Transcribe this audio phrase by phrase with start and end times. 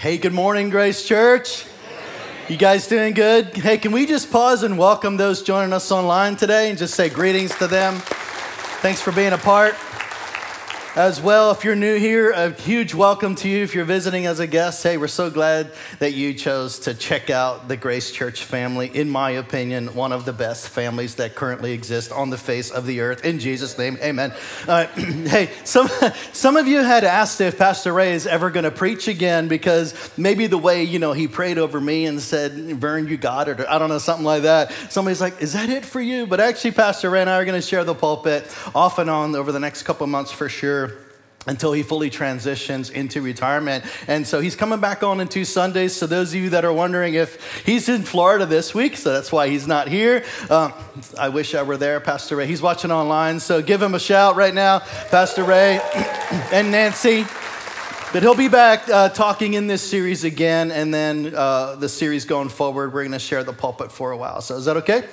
[0.00, 1.66] Hey, good morning, Grace Church.
[2.48, 3.54] You guys doing good?
[3.54, 7.10] Hey, can we just pause and welcome those joining us online today and just say
[7.10, 7.96] greetings to them?
[8.80, 9.74] Thanks for being a part.
[11.00, 13.62] As well, if you're new here, a huge welcome to you.
[13.62, 17.30] If you're visiting as a guest, hey, we're so glad that you chose to check
[17.30, 18.90] out the Grace Church family.
[18.94, 22.84] In my opinion, one of the best families that currently exist on the face of
[22.84, 23.24] the earth.
[23.24, 24.34] In Jesus' name, amen.
[24.68, 25.88] Uh, hey, some,
[26.34, 29.94] some of you had asked if Pastor Ray is ever going to preach again because
[30.18, 33.58] maybe the way, you know, he prayed over me and said, Vern, you got it,
[33.58, 34.70] or I don't know, something like that.
[34.90, 36.26] Somebody's like, is that it for you?
[36.26, 39.34] But actually, Pastor Ray and I are going to share the pulpit off and on
[39.34, 40.89] over the next couple months for sure
[41.46, 43.84] until he fully transitions into retirement.
[44.06, 45.94] And so he's coming back on in two Sundays.
[45.94, 49.32] So, those of you that are wondering if he's in Florida this week, so that's
[49.32, 50.24] why he's not here.
[50.50, 50.72] Um,
[51.18, 52.46] I wish I were there, Pastor Ray.
[52.46, 55.80] He's watching online, so give him a shout right now, Pastor Ray
[56.52, 57.24] and Nancy.
[58.12, 62.24] But he'll be back uh, talking in this series again, and then uh, the series
[62.24, 64.40] going forward, we're going to share the pulpit for a while.
[64.40, 65.08] So, is that okay?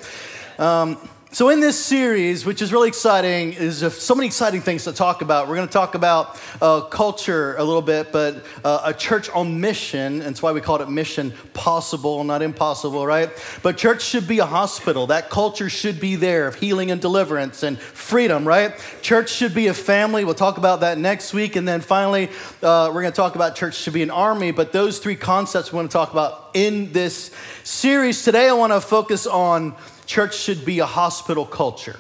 [0.58, 0.98] Um,
[1.30, 5.22] so, in this series, which is really exciting, is so many exciting things to talk
[5.22, 5.50] about.
[5.50, 9.59] We're going to talk about uh, culture a little bit, but uh, a church on
[9.59, 10.20] mission.
[10.20, 13.30] That's why we called it Mission Possible, not impossible, right?
[13.61, 15.08] But church should be a hospital.
[15.08, 18.73] That culture should be there of healing and deliverance and freedom, right?
[19.02, 20.23] Church should be a family.
[20.23, 21.58] We'll talk about that next week.
[21.58, 22.30] And then finally,
[22.64, 24.52] uh, we're going to talk about church should be an army.
[24.52, 27.31] But those three concepts we want to talk about in this
[27.66, 28.23] series.
[28.23, 29.75] Today, I want to focus on
[30.08, 32.00] church should be a hospital culture.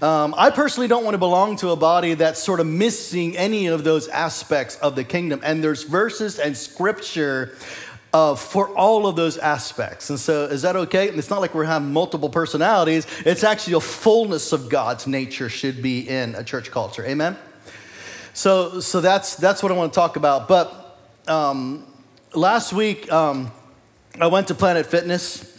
[0.00, 3.68] Um, I personally don't want to belong to a body that's sort of missing any
[3.68, 5.40] of those aspects of the kingdom.
[5.44, 7.54] And there's verses and scripture
[8.12, 10.10] uh, for all of those aspects.
[10.10, 11.08] And so, is that okay?
[11.08, 15.82] It's not like we're having multiple personalities, it's actually a fullness of God's nature should
[15.82, 17.06] be in a church culture.
[17.06, 17.36] Amen?
[18.34, 20.48] So, so that's, that's what I want to talk about.
[20.48, 21.86] But um,
[22.34, 23.52] last week, um,
[24.20, 25.51] I went to Planet Fitness.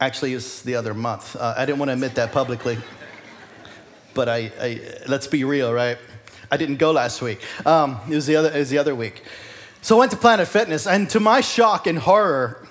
[0.00, 1.34] Actually, it's the other month.
[1.34, 2.78] Uh, I didn't want to admit that publicly,
[4.14, 5.98] but I, I, let's be real, right?
[6.52, 7.40] I didn't go last week.
[7.66, 9.24] Um, it was the other, it was the other week.
[9.82, 12.68] So I went to Planet Fitness, and to my shock and horror,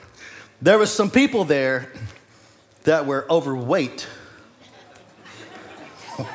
[0.61, 1.91] there was some people there
[2.83, 4.07] that were overweight.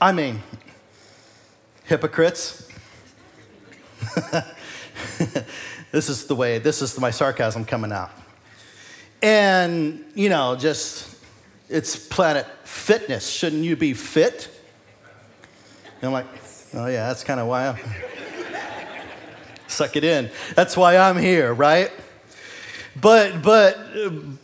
[0.00, 0.40] I mean,
[1.84, 2.68] hypocrites.
[5.90, 8.12] this is the way, this is my sarcasm coming out.
[9.22, 11.14] And, you know, just,
[11.68, 13.28] it's planet fitness.
[13.28, 14.48] Shouldn't you be fit?
[16.00, 16.26] And I'm like,
[16.74, 17.78] oh, yeah, that's kind of why I'm.
[19.68, 20.30] Suck it in.
[20.54, 21.92] That's why I'm here, right?
[23.00, 23.78] But, but,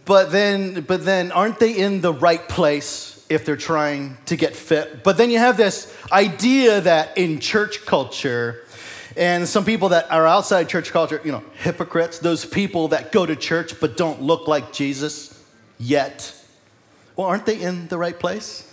[0.05, 4.55] but then, but then, aren't they in the right place if they're trying to get
[4.55, 5.03] fit?
[5.03, 8.66] But then you have this idea that in church culture,
[9.17, 13.25] and some people that are outside church culture, you know, hypocrites, those people that go
[13.25, 15.43] to church but don't look like Jesus
[15.79, 16.35] yet.
[17.17, 18.66] Well, aren't they in the right place?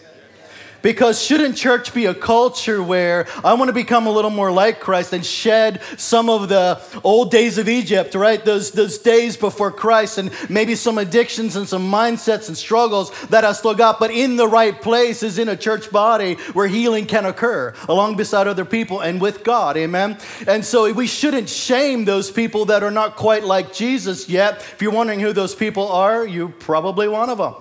[0.84, 4.82] Because shouldn't church be a culture where I want to become a little more like
[4.82, 8.44] Christ and shed some of the old days of Egypt, right?
[8.44, 13.46] Those, those days before Christ and maybe some addictions and some mindsets and struggles that
[13.46, 17.06] I still got, but in the right place is in a church body where healing
[17.06, 20.18] can occur along beside other people and with God, amen?
[20.46, 24.58] And so we shouldn't shame those people that are not quite like Jesus yet.
[24.58, 27.56] If you're wondering who those people are, you're probably one of them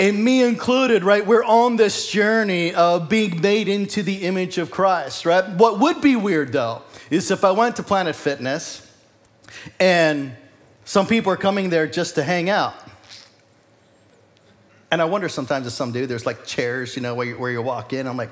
[0.00, 1.24] and me included, right?
[1.24, 5.46] We're on this journey of being made into the image of Christ, right?
[5.50, 8.90] What would be weird though is if I went to Planet Fitness
[9.78, 10.34] and
[10.86, 12.74] some people are coming there just to hang out.
[14.90, 17.50] And I wonder sometimes if some do, there's like chairs, you know, where you, where
[17.50, 18.06] you walk in.
[18.08, 18.30] I'm like,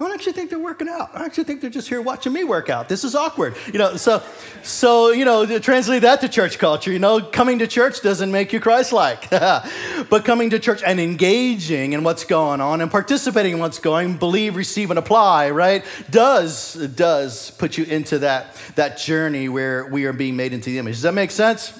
[0.00, 1.10] I don't actually think they're working out.
[1.14, 2.88] I actually think they're just here watching me work out.
[2.88, 3.54] This is awkward.
[3.72, 4.22] You know, so
[4.62, 8.52] so you know, translate that to church culture, you know, coming to church doesn't make
[8.52, 9.30] you Christ-like.
[10.10, 14.16] but coming to church and engaging in what's going on and participating in what's going,
[14.16, 15.84] believe, receive, and apply, right?
[16.10, 20.78] Does does put you into that that journey where we are being made into the
[20.78, 20.94] image.
[20.94, 21.78] Does that make sense?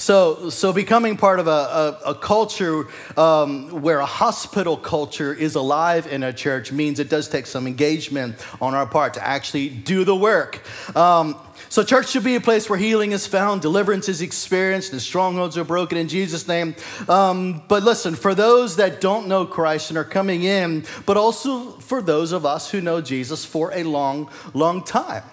[0.00, 2.86] So, so becoming part of a, a, a culture
[3.18, 7.66] um, where a hospital culture is alive in a church means it does take some
[7.66, 10.62] engagement on our part to actually do the work.
[10.96, 11.38] Um,
[11.68, 15.58] so, church should be a place where healing is found, deliverance is experienced, and strongholds
[15.58, 16.74] are broken in Jesus' name.
[17.06, 21.72] Um, but listen, for those that don't know Christ and are coming in, but also
[21.72, 25.24] for those of us who know Jesus for a long, long time.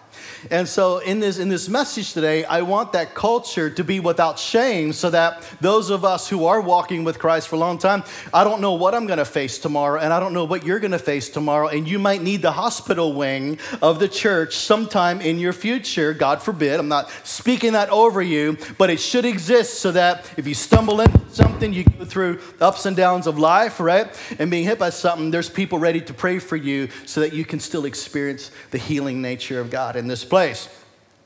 [0.52, 4.40] And so in this in this message today, I want that culture to be without
[4.40, 8.04] shame so that those of us who are walking with Christ for a long time,
[8.34, 10.80] I don't know what I'm going to face tomorrow and I don't know what you're
[10.80, 15.22] going to face tomorrow and you might need the hospital wing of the church sometime
[15.22, 16.80] in your future, God forbid.
[16.80, 21.02] I'm not speaking that over you, but it should exist so that if you stumble
[21.02, 24.08] into something, you go through ups and downs of life, right?
[24.40, 27.46] And being hit by something, there's people ready to pray for you so that you
[27.46, 30.70] can still experience the healing nature of God in this place.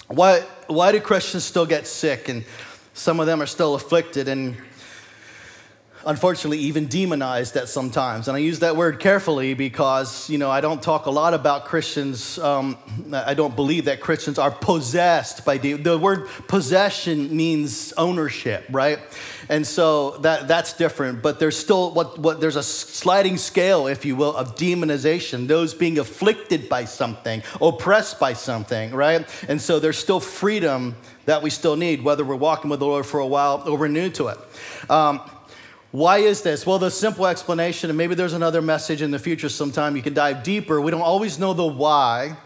[0.07, 2.43] Why, why do Christians still get sick and
[2.93, 4.57] some of them are still afflicted and
[6.05, 10.61] unfortunately even demonized at sometimes and i use that word carefully because you know i
[10.61, 12.77] don't talk a lot about christians um,
[13.13, 18.99] i don't believe that christians are possessed by demons the word possession means ownership right?
[19.49, 24.05] And so that, that's different but there's still what, what there's a sliding scale if
[24.05, 29.27] you will of demonization those being afflicted by something oppressed by something right?
[29.47, 30.95] And so there's still freedom
[31.25, 33.87] that we still need whether we're walking with the lord for a while or we're
[33.87, 34.37] new to it.
[34.89, 35.21] Um,
[35.91, 36.65] why is this?
[36.65, 40.13] Well, the simple explanation, and maybe there's another message in the future sometime you can
[40.13, 40.79] dive deeper.
[40.79, 42.37] We don't always know the why.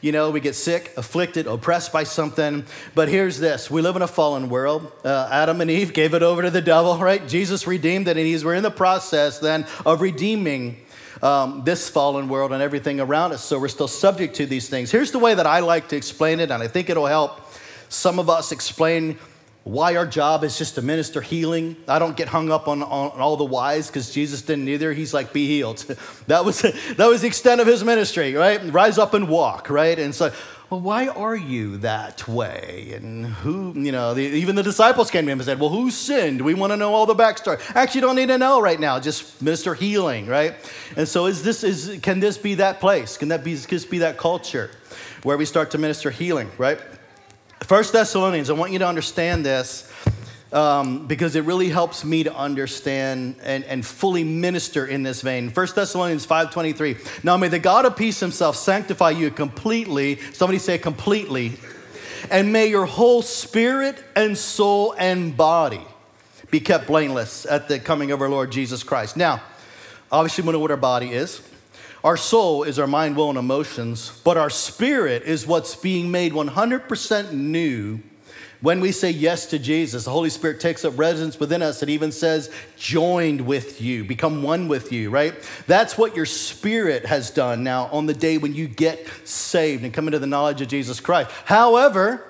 [0.00, 2.64] You know, we get sick, afflicted, oppressed by something.
[2.94, 4.90] But here's this we live in a fallen world.
[5.04, 7.26] Uh, Adam and Eve gave it over to the devil, right?
[7.26, 10.76] Jesus redeemed it, and he's, we're in the process then of redeeming
[11.22, 13.42] um, this fallen world and everything around us.
[13.42, 14.92] So we're still subject to these things.
[14.92, 17.40] Here's the way that I like to explain it, and I think it'll help
[17.88, 19.18] some of us explain
[19.64, 21.76] why our job is just to minister healing.
[21.86, 24.92] I don't get hung up on, on all the whys because Jesus didn't either.
[24.92, 25.78] He's like, be healed.
[26.26, 26.62] that, was,
[26.96, 28.60] that was the extent of his ministry, right?
[28.72, 29.98] Rise up and walk, right?
[29.98, 30.32] And so,
[30.68, 32.92] well, why are you that way?
[32.96, 35.90] And who, you know, the, even the disciples came to him and said, well, who
[35.90, 36.40] sinned?
[36.40, 37.60] We want to know all the backstory.
[37.76, 38.98] Actually, don't need to know right now.
[38.98, 40.54] Just minister healing, right?
[40.96, 43.16] And so, is this, is, can this be that place?
[43.16, 44.70] Can that be, just be that culture
[45.22, 46.80] where we start to minister healing, right?
[47.64, 49.88] First Thessalonians, I want you to understand this
[50.52, 55.48] um, because it really helps me to understand and, and fully minister in this vein.
[55.48, 60.76] First Thessalonians 5.23, now may the God of peace himself sanctify you completely, somebody say
[60.76, 61.52] completely,
[62.30, 65.82] and may your whole spirit and soul and body
[66.50, 69.16] be kept blameless at the coming of our Lord Jesus Christ.
[69.16, 69.40] Now,
[70.10, 71.40] obviously we know what our body is.
[72.04, 76.32] Our soul is our mind, will, and emotions, but our spirit is what's being made
[76.32, 78.00] 100% new
[78.60, 80.04] when we say yes to Jesus.
[80.04, 81.80] The Holy Spirit takes up residence within us.
[81.80, 85.34] It even says, joined with you, become one with you, right?
[85.68, 89.94] That's what your spirit has done now on the day when you get saved and
[89.94, 91.30] come into the knowledge of Jesus Christ.
[91.44, 92.24] However,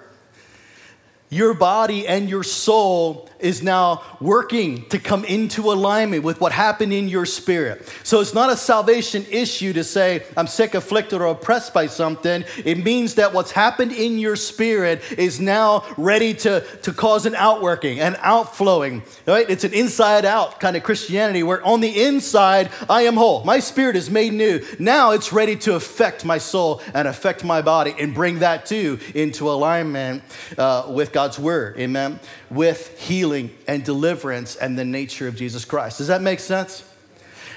[1.30, 6.92] your body and your soul is now working to come into alignment with what happened
[6.92, 7.92] in your spirit.
[8.04, 12.44] So it's not a salvation issue to say, I'm sick, afflicted, or oppressed by something.
[12.64, 17.34] It means that what's happened in your spirit is now ready to, to cause an
[17.34, 19.48] outworking, an outflowing, right?
[19.50, 23.44] It's an inside out kind of Christianity where on the inside, I am whole.
[23.44, 24.64] My spirit is made new.
[24.78, 29.00] Now it's ready to affect my soul and affect my body and bring that too
[29.14, 30.22] into alignment
[30.56, 31.78] uh, with God's word.
[31.78, 32.20] Amen.
[32.50, 35.98] With healing healing and deliverance and the nature of Jesus Christ.
[35.98, 36.84] Does that make sense?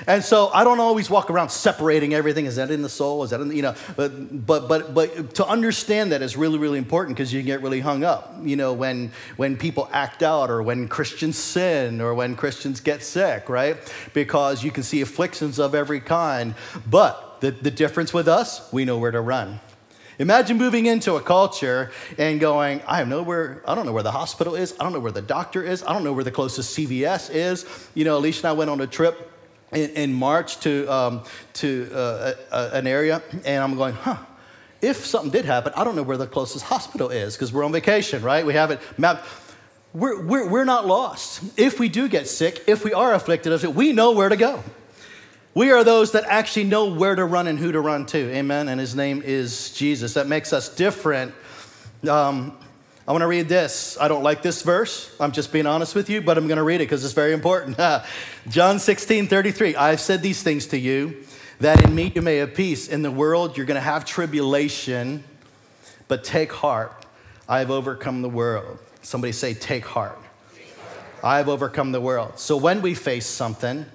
[0.07, 2.45] And so I don't always walk around separating everything.
[2.45, 3.23] Is that in the soul?
[3.23, 3.75] Is that in the, you know?
[3.95, 7.61] But but but but to understand that is really really important because you can get
[7.61, 8.35] really hung up.
[8.43, 13.03] You know when when people act out or when Christians sin or when Christians get
[13.03, 13.77] sick, right?
[14.13, 16.55] Because you can see afflictions of every kind.
[16.85, 19.61] But the, the difference with us, we know where to run.
[20.17, 24.11] Imagine moving into a culture and going, I know where, I don't know where the
[24.11, 24.73] hospital is.
[24.79, 25.83] I don't know where the doctor is.
[25.83, 27.65] I don't know where the closest CVS is.
[27.93, 29.31] You know, Alicia and I went on a trip
[29.73, 31.23] in, in March to, um,
[31.53, 34.17] to uh, a, an area, and I'm going, huh,
[34.81, 37.71] if something did happen, I don't know where the closest hospital is because we're on
[37.71, 38.45] vacation, right?
[38.45, 39.25] We have it mapped.
[39.93, 41.41] We're, we're, we're not lost.
[41.57, 44.63] If we do get sick, if we are afflicted, we know where to go.
[45.55, 48.17] We are those that actually know where to run and who to run to.
[48.35, 48.67] Amen.
[48.67, 50.15] And his name is Jesus.
[50.15, 51.33] That makes us different.
[52.09, 52.57] Um,
[53.07, 53.97] I want to read this.
[53.97, 55.15] I don't like this verse.
[55.17, 57.31] I'm just being honest with you, but I'm going to read it because it's very
[57.31, 57.77] important.
[58.49, 59.77] John 16, 33.
[59.77, 61.23] I've said these things to you
[61.61, 62.89] that in me you may have peace.
[62.89, 65.23] In the world you're going to have tribulation,
[66.09, 67.05] but take heart.
[67.47, 68.77] I have overcome the world.
[69.03, 70.19] Somebody say, take heart.
[70.53, 71.23] Take heart.
[71.23, 72.39] I have overcome the world.
[72.39, 73.85] So when we face something,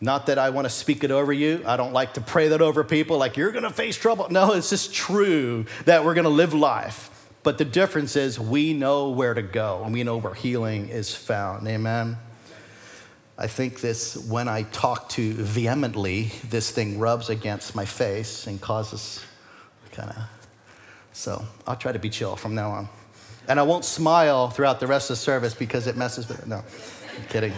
[0.00, 1.62] not that I want to speak it over you.
[1.66, 4.28] I don't like to pray that over people like you're going to face trouble.
[4.30, 7.10] No, it's just true that we're going to live life.
[7.42, 11.14] But the difference is we know where to go and we know where healing is
[11.14, 11.66] found.
[11.68, 12.18] Amen.
[13.38, 18.60] I think this, when I talk too vehemently, this thing rubs against my face and
[18.60, 19.22] causes
[19.92, 20.16] kind of
[21.12, 22.88] So I'll try to be chill from now on.
[23.48, 26.46] And I won't smile throughout the rest of the service because it messes with it.
[26.46, 27.52] No, I'm kidding.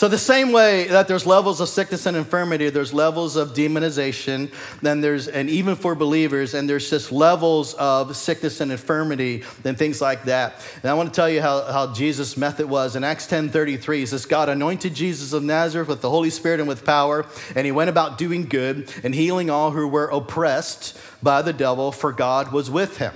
[0.00, 4.50] So, the same way that there's levels of sickness and infirmity, there's levels of demonization,
[4.80, 9.76] then there's, and even for believers, and there's just levels of sickness and infirmity and
[9.76, 10.54] things like that.
[10.82, 12.96] And I want to tell you how, how Jesus' method was.
[12.96, 16.60] In Acts 10 33, he says, God anointed Jesus of Nazareth with the Holy Spirit
[16.60, 20.98] and with power, and he went about doing good and healing all who were oppressed
[21.22, 23.12] by the devil, for God was with him.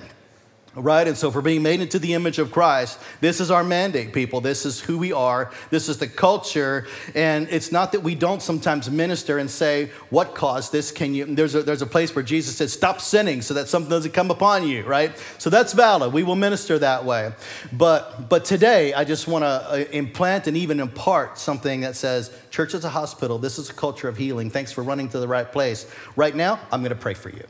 [0.76, 1.06] Right?
[1.06, 4.40] And so, for being made into the image of Christ, this is our mandate, people.
[4.40, 5.52] This is who we are.
[5.70, 6.88] This is the culture.
[7.14, 10.90] And it's not that we don't sometimes minister and say, What caused this?
[10.90, 11.26] Can you?
[11.26, 14.32] There's a, there's a place where Jesus says, Stop sinning so that something doesn't come
[14.32, 15.16] upon you, right?
[15.38, 16.12] So, that's valid.
[16.12, 17.32] We will minister that way.
[17.72, 22.36] But, but today, I just want to uh, implant and even impart something that says,
[22.50, 23.38] Church is a hospital.
[23.38, 24.50] This is a culture of healing.
[24.50, 25.86] Thanks for running to the right place.
[26.16, 27.44] Right now, I'm going to pray for you.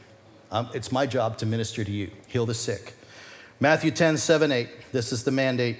[0.50, 2.94] Um, it's my job to minister to you, heal the sick.
[3.64, 4.68] Matthew 10, 7, 8.
[4.92, 5.78] This is the mandate.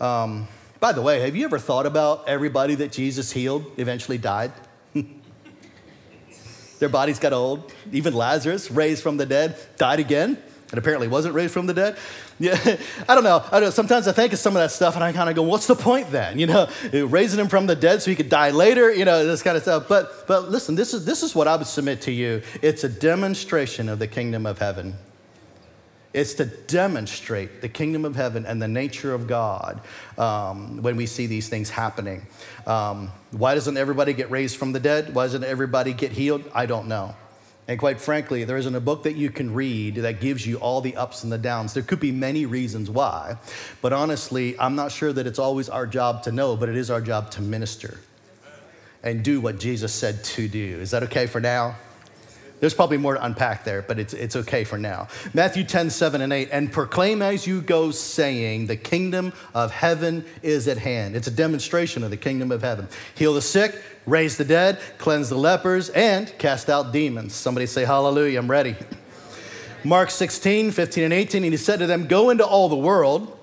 [0.00, 0.46] Um,
[0.78, 4.52] by the way, have you ever thought about everybody that Jesus healed eventually died?
[6.78, 7.72] Their bodies got old.
[7.90, 11.98] Even Lazarus, raised from the dead, died again, and apparently wasn't raised from the dead.
[12.38, 12.56] Yeah,
[13.08, 13.44] I don't know.
[13.50, 13.72] I don't.
[13.72, 15.74] Sometimes I think of some of that stuff, and I kind of go, "What's the
[15.74, 18.94] point then?" You know, raising him from the dead so he could die later.
[18.94, 19.88] You know, this kind of stuff.
[19.88, 22.42] But but listen, this is this is what I would submit to you.
[22.62, 24.94] It's a demonstration of the kingdom of heaven.
[26.14, 29.80] It's to demonstrate the kingdom of heaven and the nature of God
[30.16, 32.26] um, when we see these things happening.
[32.66, 35.14] Um, why doesn't everybody get raised from the dead?
[35.14, 36.50] Why doesn't everybody get healed?
[36.54, 37.14] I don't know.
[37.68, 40.80] And quite frankly, there isn't a book that you can read that gives you all
[40.80, 41.74] the ups and the downs.
[41.74, 43.36] There could be many reasons why.
[43.82, 46.90] But honestly, I'm not sure that it's always our job to know, but it is
[46.90, 48.00] our job to minister
[49.02, 50.78] and do what Jesus said to do.
[50.80, 51.76] Is that okay for now?
[52.60, 55.08] There's probably more to unpack there, but it's, it's okay for now.
[55.32, 56.48] Matthew 10, 7 and 8.
[56.50, 61.14] And proclaim as you go, saying, The kingdom of heaven is at hand.
[61.14, 62.88] It's a demonstration of the kingdom of heaven.
[63.14, 67.34] Heal the sick, raise the dead, cleanse the lepers, and cast out demons.
[67.34, 68.76] Somebody say, Hallelujah, I'm ready.
[69.84, 71.44] Mark 16, 15 and 18.
[71.44, 73.36] And he said to them, Go into all the world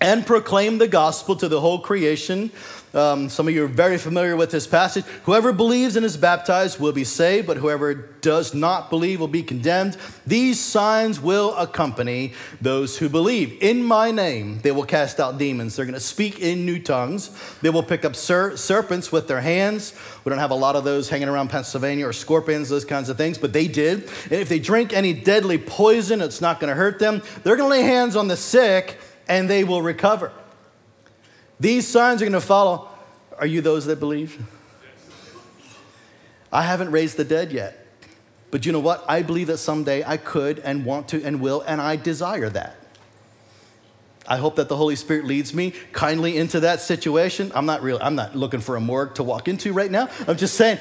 [0.00, 2.50] and proclaim the gospel to the whole creation.
[2.92, 5.04] Um, some of you are very familiar with this passage.
[5.24, 9.44] Whoever believes and is baptized will be saved, but whoever does not believe will be
[9.44, 9.96] condemned.
[10.26, 13.56] These signs will accompany those who believe.
[13.62, 15.76] In my name, they will cast out demons.
[15.76, 17.30] They're going to speak in new tongues.
[17.62, 19.94] They will pick up ser- serpents with their hands.
[20.24, 23.16] We don't have a lot of those hanging around Pennsylvania or scorpions, those kinds of
[23.16, 24.02] things, but they did.
[24.24, 27.22] And if they drink any deadly poison, it's not going to hurt them.
[27.44, 30.32] They're going to lay hands on the sick and they will recover.
[31.60, 32.88] These signs are going to follow.
[33.38, 34.42] Are you those that believe?
[36.50, 37.86] I haven't raised the dead yet.
[38.50, 39.04] But you know what?
[39.06, 42.76] I believe that someday I could and want to and will, and I desire that.
[44.26, 47.52] I hope that the Holy Spirit leads me kindly into that situation.
[47.54, 50.08] I'm not really, I'm not looking for a morgue to walk into right now.
[50.26, 50.78] I'm just saying,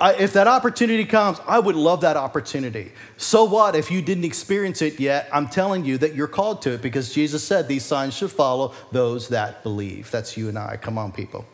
[0.00, 2.92] I, if that opportunity comes, I would love that opportunity.
[3.16, 5.28] So what if you didn't experience it yet?
[5.32, 8.74] I'm telling you that you're called to it because Jesus said these signs should follow
[8.92, 10.10] those that believe.
[10.10, 10.76] That's you and I.
[10.76, 11.46] Come on, people.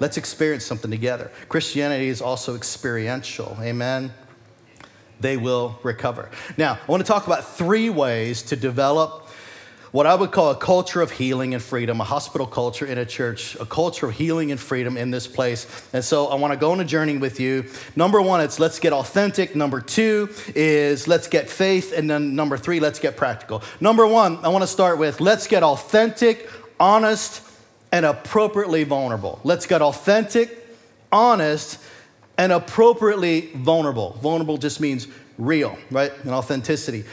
[0.00, 1.30] Let's experience something together.
[1.48, 3.56] Christianity is also experiential.
[3.60, 4.12] Amen.
[5.20, 6.30] They will recover.
[6.58, 9.25] Now, I want to talk about three ways to develop
[9.96, 13.06] what I would call a culture of healing and freedom, a hospital culture in a
[13.06, 15.66] church, a culture of healing and freedom in this place.
[15.94, 17.64] And so I want to go on a journey with you.
[17.96, 19.56] Number one, it's let's get authentic.
[19.56, 21.94] Number two is let's get faith.
[21.96, 23.62] And then number three, let's get practical.
[23.80, 27.42] Number one, I want to start with let's get authentic, honest,
[27.90, 29.40] and appropriately vulnerable.
[29.44, 30.62] Let's get authentic,
[31.10, 31.82] honest,
[32.36, 34.18] and appropriately vulnerable.
[34.20, 36.12] Vulnerable just means real, right?
[36.22, 37.04] And authenticity.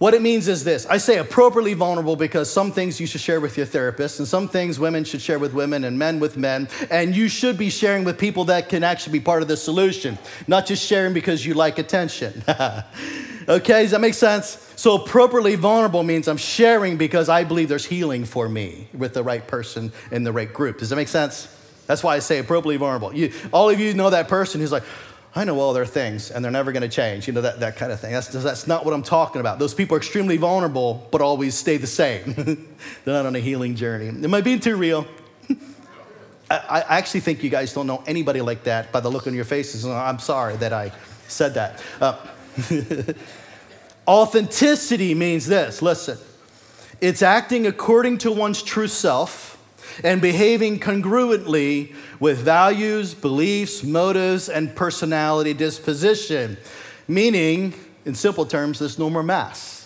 [0.00, 3.38] What it means is this I say appropriately vulnerable because some things you should share
[3.38, 6.70] with your therapist, and some things women should share with women, and men with men.
[6.90, 10.16] And you should be sharing with people that can actually be part of the solution,
[10.48, 12.42] not just sharing because you like attention.
[13.48, 14.72] okay, does that make sense?
[14.74, 19.22] So, appropriately vulnerable means I'm sharing because I believe there's healing for me with the
[19.22, 20.78] right person in the right group.
[20.78, 21.54] Does that make sense?
[21.86, 23.14] That's why I say appropriately vulnerable.
[23.14, 24.84] You, all of you know that person who's like,
[25.34, 27.28] I know all their things and they're never going to change.
[27.28, 28.12] You know, that, that kind of thing.
[28.12, 29.60] That's, that's not what I'm talking about.
[29.60, 32.34] Those people are extremely vulnerable, but always stay the same.
[33.04, 34.08] they're not on a healing journey.
[34.08, 35.06] Am I being too real?
[36.50, 39.34] I, I, actually think you guys don't know anybody like that by the look on
[39.34, 39.86] your faces.
[39.86, 40.90] I'm sorry that I
[41.28, 41.80] said that.
[42.00, 42.18] Uh,
[44.08, 46.18] authenticity means this listen,
[47.00, 49.59] it's acting according to one's true self
[50.02, 56.56] and behaving congruently with values, beliefs, motives, and personality disposition.
[57.08, 59.80] Meaning, in simple terms, there's no more mass.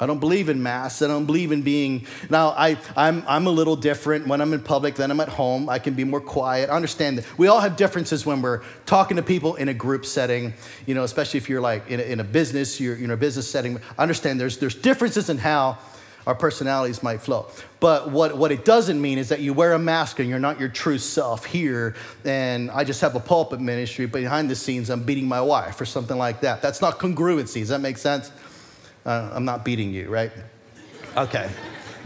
[0.00, 1.02] I don't believe in mass.
[1.02, 2.06] I don't believe in being.
[2.28, 5.68] Now, I, I'm, I'm a little different when I'm in public than I'm at home.
[5.68, 6.68] I can be more quiet.
[6.68, 10.04] I understand that we all have differences when we're talking to people in a group
[10.04, 10.52] setting,
[10.86, 13.48] you know, especially if you're like in a, in a business, you're in a business
[13.48, 13.80] setting.
[13.96, 15.78] I understand there's, there's differences in how
[16.26, 17.46] our personalities might flow.
[17.80, 20.58] But what, what it doesn't mean is that you wear a mask and you're not
[20.58, 24.90] your true self here, and I just have a pulpit ministry, but behind the scenes,
[24.90, 26.62] I'm beating my wife or something like that.
[26.62, 27.60] That's not congruency.
[27.60, 28.30] Does that make sense?
[29.04, 30.32] Uh, I'm not beating you, right?
[31.16, 31.50] Okay.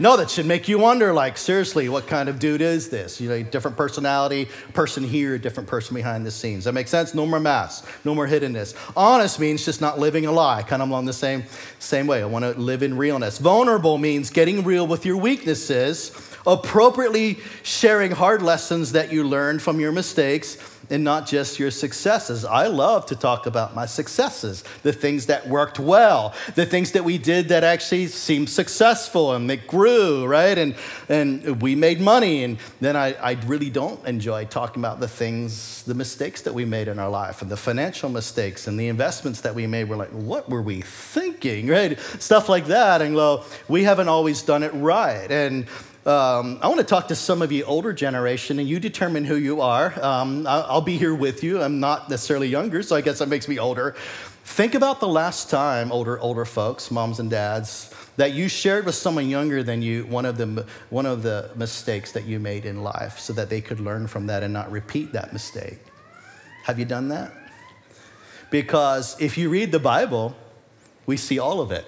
[0.01, 3.19] No, that should make you wonder like, seriously, what kind of dude is this?
[3.19, 6.63] You know, different personality, person here, different person behind the scenes.
[6.63, 7.13] That makes sense?
[7.13, 8.75] No more masks, no more hiddenness.
[8.95, 11.43] Honest means just not living a lie, kind of along the same,
[11.79, 12.21] same way.
[12.21, 13.39] I want to live in realness.
[13.39, 16.11] Vulnerable means getting real with your weaknesses,
[16.47, 22.45] appropriately sharing hard lessons that you learned from your mistakes and not just your successes.
[22.45, 27.03] I love to talk about my successes, the things that worked well, the things that
[27.03, 30.57] we did that actually seemed successful and that grew, right?
[30.57, 30.75] And,
[31.07, 32.43] and we made money.
[32.43, 36.65] And then I, I really don't enjoy talking about the things, the mistakes that we
[36.65, 39.89] made in our life and the financial mistakes and the investments that we made.
[39.89, 41.99] We're like, what were we thinking, right?
[42.19, 43.01] Stuff like that.
[43.01, 45.29] And well, we haven't always done it right.
[45.31, 45.67] And
[46.05, 49.35] um, I want to talk to some of you older generation, and you determine who
[49.35, 49.93] you are.
[50.03, 51.61] Um, I'll be here with you.
[51.61, 53.95] I'm not necessarily younger, so I guess that makes me older.
[54.45, 58.95] Think about the last time, older older folks, moms and dads, that you shared with
[58.95, 62.81] someone younger than you one of the one of the mistakes that you made in
[62.81, 65.79] life, so that they could learn from that and not repeat that mistake.
[66.63, 67.33] Have you done that?
[68.49, 70.35] Because if you read the Bible,
[71.05, 71.85] we see all of it.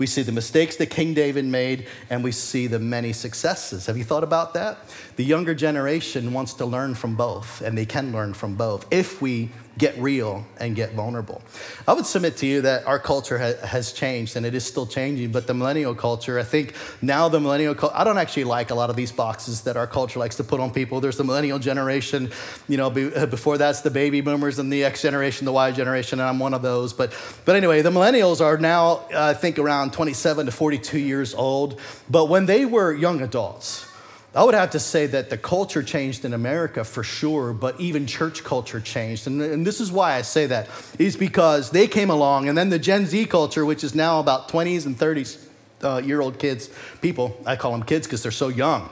[0.00, 3.84] We see the mistakes that King David made, and we see the many successes.
[3.84, 4.78] Have you thought about that?
[5.16, 9.20] The younger generation wants to learn from both, and they can learn from both if
[9.20, 11.40] we get real and get vulnerable.
[11.86, 14.86] I would submit to you that our culture ha- has changed and it is still
[14.86, 18.70] changing, but the millennial culture, I think now the millennial culture, I don't actually like
[18.70, 21.00] a lot of these boxes that our culture likes to put on people.
[21.00, 22.30] There's the millennial generation,
[22.68, 25.70] you know, be, uh, before that's the baby boomers and the X generation, the Y
[25.72, 26.92] generation, and I'm one of those.
[26.92, 27.12] But,
[27.44, 31.80] but anyway, the millennials are now, uh, I think, around 27 to 42 years old.
[32.08, 33.89] But when they were young adults,
[34.32, 38.06] I would have to say that the culture changed in America for sure, but even
[38.06, 39.26] church culture changed.
[39.26, 40.68] And, and, this is why I say that,
[41.00, 44.48] is because they came along, and then the Gen Z culture, which is now about
[44.48, 45.48] 20s and 30s
[45.82, 48.82] uh, year old kids, people, I call them kids because they're so young.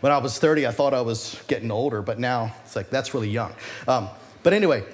[0.00, 3.14] When I was 30, I thought I was getting older, but now it's like, that's
[3.14, 3.54] really young.
[3.86, 4.08] Um,
[4.42, 4.84] but anyway,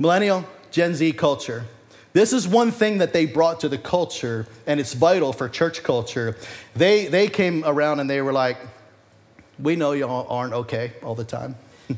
[0.00, 1.64] millennial, Gen Z culture.
[2.12, 5.82] This is one thing that they brought to the culture, and it's vital for church
[5.82, 6.36] culture.
[6.74, 8.58] They, they came around and they were like,
[9.62, 11.54] we know y'all aren't okay all the time.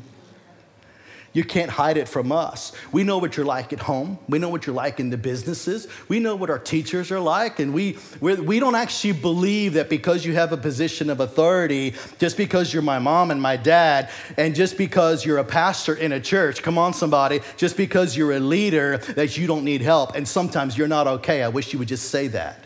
[1.33, 2.71] you can't hide it from us.
[2.91, 4.19] We know what you're like at home.
[4.29, 5.87] We know what you're like in the businesses.
[6.07, 7.59] We know what our teachers are like.
[7.59, 11.95] And we, we're, we don't actually believe that because you have a position of authority,
[12.19, 16.11] just because you're my mom and my dad, and just because you're a pastor in
[16.11, 20.15] a church, come on, somebody, just because you're a leader, that you don't need help.
[20.15, 21.41] And sometimes you're not okay.
[21.41, 22.63] I wish you would just say that.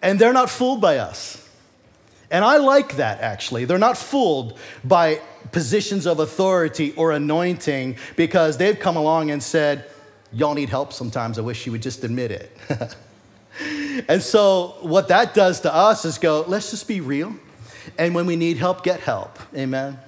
[0.00, 1.38] And they're not fooled by us.
[2.32, 3.66] And I like that actually.
[3.66, 5.20] They're not fooled by
[5.52, 9.84] positions of authority or anointing because they've come along and said,
[10.32, 11.38] Y'all need help sometimes.
[11.38, 12.50] I wish you would just admit it.
[14.08, 17.34] and so, what that does to us is go, let's just be real.
[17.98, 19.38] And when we need help, get help.
[19.54, 19.98] Amen.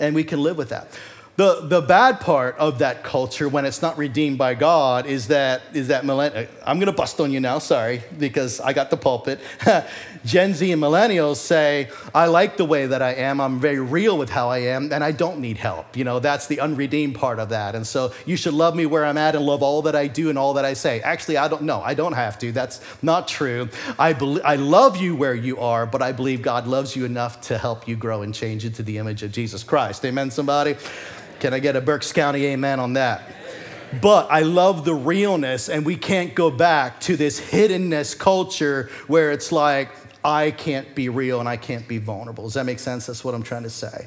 [0.00, 0.88] And we can live with that.
[1.36, 5.62] The, the bad part of that culture when it's not redeemed by God is that,
[5.72, 8.96] is that millenn- I'm going to bust on you now, sorry, because I got the
[8.96, 9.40] pulpit.
[10.24, 13.40] Gen Z and millennials say, I like the way that I am.
[13.40, 15.96] I'm very real with how I am, and I don't need help.
[15.96, 17.74] You know, that's the unredeemed part of that.
[17.74, 20.30] And so you should love me where I'm at and love all that I do
[20.30, 21.00] and all that I say.
[21.00, 21.80] Actually, I don't know.
[21.80, 22.52] I don't have to.
[22.52, 23.68] That's not true.
[23.98, 27.40] I, be- I love you where you are, but I believe God loves you enough
[27.42, 30.04] to help you grow and change into the image of Jesus Christ.
[30.04, 30.76] Amen, somebody?
[31.40, 33.28] Can I get a Berks County amen on that?
[34.00, 39.32] But I love the realness, and we can't go back to this hiddenness culture where
[39.32, 39.90] it's like,
[40.24, 42.44] I can't be real and I can't be vulnerable.
[42.44, 43.06] Does that make sense?
[43.06, 44.06] That's what I'm trying to say.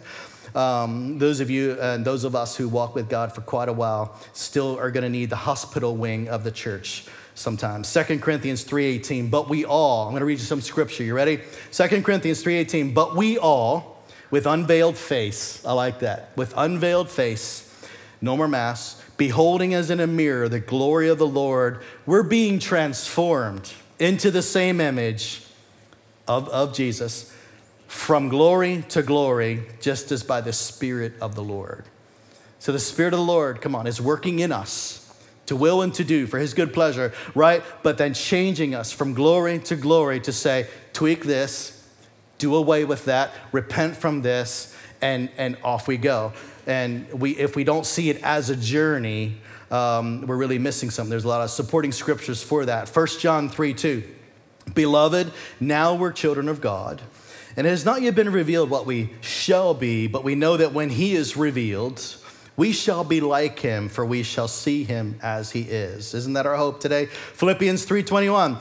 [0.54, 3.74] Um, those of you and those of us who walk with God for quite a
[3.74, 7.92] while still are going to need the hospital wing of the church sometimes.
[7.92, 11.04] 2 Corinthians 3:18, but we all, I'm going to read you some scripture.
[11.04, 11.42] You ready?
[11.72, 13.96] 2 Corinthians 3:18, but we all
[14.32, 16.32] with unveiled face, I like that.
[16.36, 17.72] With unveiled face,
[18.22, 22.60] no more masks, beholding as in a mirror the glory of the Lord, we're being
[22.60, 25.45] transformed into the same image
[26.28, 27.34] of, of Jesus
[27.88, 31.86] from glory to glory, just as by the Spirit of the Lord.
[32.60, 35.02] So the Spirit of the Lord, come on, is working in us
[35.46, 37.64] to will and to do for his good pleasure, right?
[37.84, 41.88] But then changing us from glory to glory to say, tweak this,
[42.38, 46.34] do away with that, repent from this, and, and off we go.
[46.66, 49.38] And we, if we don't see it as a journey,
[49.70, 51.10] um, we're really missing something.
[51.10, 52.90] There's a lot of supporting scriptures for that.
[52.90, 54.04] 1 John 3 2.
[54.74, 57.02] Beloved, now we're children of God.
[57.58, 60.74] And it has not yet been revealed what we shall be, but we know that
[60.74, 62.02] when he is revealed,
[62.58, 66.14] we shall be like him, for we shall see him as he is.
[66.14, 67.06] Isn't that our hope today?
[67.06, 68.60] Philippians 3:21.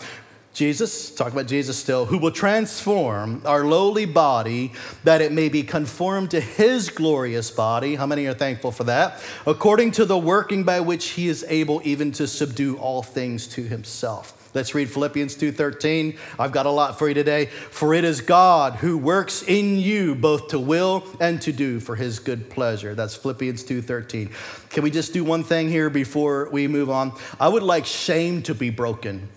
[0.53, 5.65] Jesus, talk about Jesus still, who will transform our lowly body that it may be
[5.65, 7.97] conformed to his glorious body.
[7.97, 9.21] How many are thankful for that?
[9.49, 13.65] According to the working by which he is able even to subdue all things to
[13.65, 14.44] himself.
[14.55, 16.17] Let's read Philippians 2:13.
[16.39, 17.47] I've got a lot for you today.
[17.71, 21.97] For it is God who works in you both to will and to do for
[21.97, 22.95] his good pleasure.
[22.95, 24.31] That's Philippians 2:13.
[24.71, 27.13] Can we just do one thing here before we move on?
[27.41, 29.29] I would like shame to be broken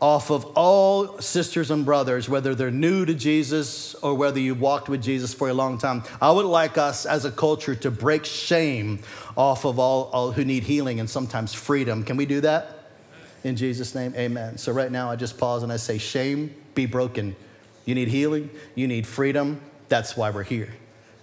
[0.00, 4.88] off of all sisters and brothers, whether they're new to Jesus or whether you've walked
[4.88, 6.04] with Jesus for a long time.
[6.20, 9.00] I would like us as a culture to break shame
[9.36, 12.04] off of all, all who need healing and sometimes freedom.
[12.04, 12.77] Can we do that?
[13.44, 14.58] In Jesus' name, amen.
[14.58, 17.36] So, right now, I just pause and I say, Shame be broken.
[17.84, 19.60] You need healing, you need freedom.
[19.88, 20.74] That's why we're here.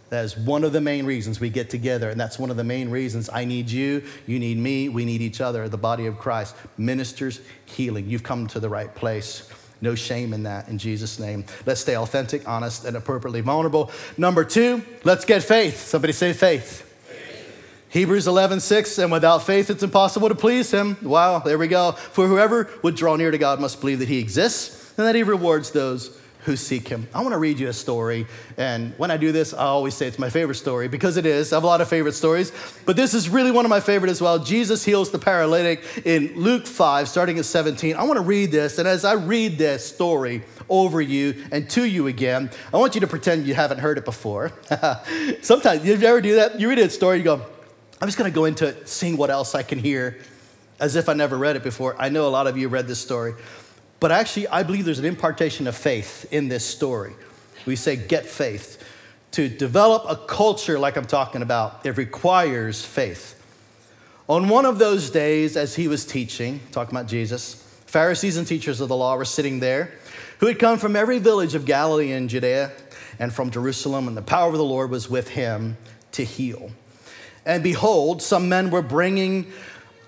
[0.10, 2.64] That is one of the main reasons we get together, and that's one of the
[2.64, 6.18] main reasons I need you, you need me, we need each other, the body of
[6.18, 6.56] Christ.
[6.78, 8.10] Ministers, healing.
[8.10, 9.50] You've come to the right place.
[9.82, 11.46] No shame in that in Jesus' name.
[11.66, 13.92] Let's stay authentic, honest, and appropriately vulnerable.
[14.18, 15.86] Number two, let's get faith.
[15.86, 16.85] Somebody say faith.
[17.96, 20.98] Hebrews 11, 6, and without faith it's impossible to please him.
[21.02, 21.94] Wow, there we go.
[21.94, 25.24] For whoever would draw near to God must believe that he exists and that he
[25.24, 27.08] rewards those who seek him.
[27.16, 28.28] I want to read you a story.
[28.58, 31.54] And when I do this, I always say it's my favorite story because it is.
[31.54, 32.52] I have a lot of favorite stories,
[32.86, 34.40] but this is really one of my favorite as well.
[34.40, 37.96] Jesus heals the paralytic in Luke 5, starting at 17.
[37.96, 38.78] I want to read this.
[38.78, 43.00] And as I read this story over you and to you again, I want you
[43.00, 44.52] to pretend you haven't heard it before.
[45.42, 46.60] Sometimes, you ever do that?
[46.60, 47.46] You read a story, you go,
[48.06, 50.20] I'm just going to go into seeing what else I can hear,
[50.80, 51.96] as if I never read it before.
[51.98, 53.34] I know a lot of you read this story,
[54.00, 57.16] but actually, I believe there's an impartation of faith in this story.
[57.66, 58.88] We say, get faith.
[59.32, 63.44] To develop a culture like I'm talking about, it requires faith.
[64.30, 67.56] On one of those days, as he was teaching, talking about Jesus,
[67.88, 69.96] Pharisees and teachers of the law were sitting there
[70.38, 72.72] who had come from every village of Galilee and Judea
[73.18, 75.76] and from Jerusalem, and the power of the Lord was with him
[76.12, 76.70] to heal.
[77.46, 79.52] And behold, some men were bringing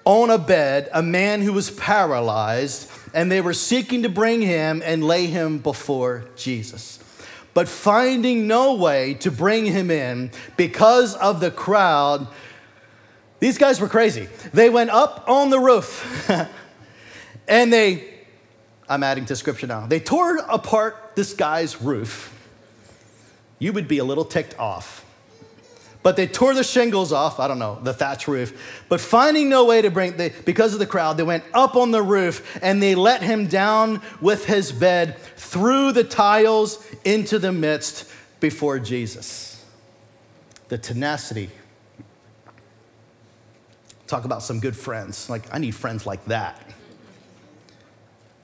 [0.05, 4.81] on a bed a man who was paralyzed, and they were seeking to bring him
[4.85, 6.99] and lay him before Jesus.
[7.53, 12.27] But finding no way to bring him in because of the crowd,
[13.39, 14.27] these guys were crazy.
[14.53, 16.29] They went up on the roof
[17.47, 18.13] and they,
[18.87, 22.33] I'm adding to scripture now, they tore apart this guy's roof.
[23.59, 25.03] You would be a little ticked off
[26.07, 28.85] but they tore the shingles off, I don't know, the thatch roof.
[28.87, 31.91] But finding no way to bring, the, because of the crowd, they went up on
[31.91, 37.51] the roof and they let him down with his bed through the tiles into the
[37.51, 39.65] midst before Jesus.
[40.69, 41.49] The tenacity.
[44.07, 45.29] Talk about some good friends.
[45.29, 46.71] Like, I need friends like that.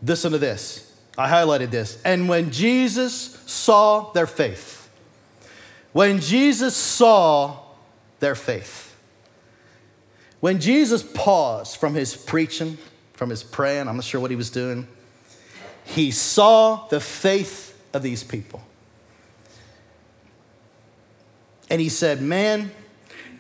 [0.06, 0.94] Listen to this.
[1.18, 2.02] I highlighted this.
[2.04, 4.83] And when Jesus saw their faith,
[5.94, 7.60] when Jesus saw
[8.20, 8.96] their faith,
[10.40, 12.78] when Jesus paused from his preaching,
[13.14, 14.88] from his praying, I'm not sure what he was doing,
[15.86, 18.62] he saw the faith of these people.
[21.70, 22.72] And he said, Man,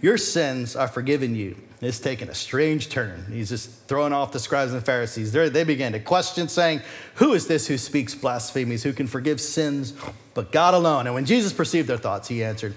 [0.02, 1.58] your sins are forgiven you.
[1.86, 3.26] It's taking a strange turn.
[3.30, 5.32] He's just throwing off the scribes and Pharisees.
[5.32, 6.82] They're, they began to question, saying,
[7.16, 9.94] Who is this who speaks blasphemies, who can forgive sins
[10.34, 11.08] but God alone?
[11.08, 12.76] And when Jesus perceived their thoughts, he answered,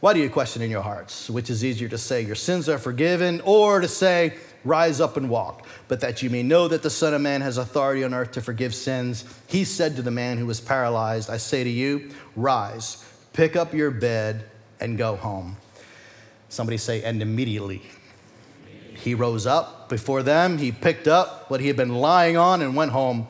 [0.00, 1.30] Why do you question in your hearts?
[1.30, 5.30] Which is easier to say, Your sins are forgiven, or to say, Rise up and
[5.30, 8.32] walk, but that you may know that the Son of Man has authority on earth
[8.32, 9.24] to forgive sins.
[9.46, 13.72] He said to the man who was paralyzed, I say to you, Rise, pick up
[13.72, 14.44] your bed,
[14.80, 15.56] and go home.
[16.48, 17.82] Somebody say, And immediately
[19.06, 20.58] he rose up before them.
[20.58, 23.28] He picked up what he had been lying on and went home,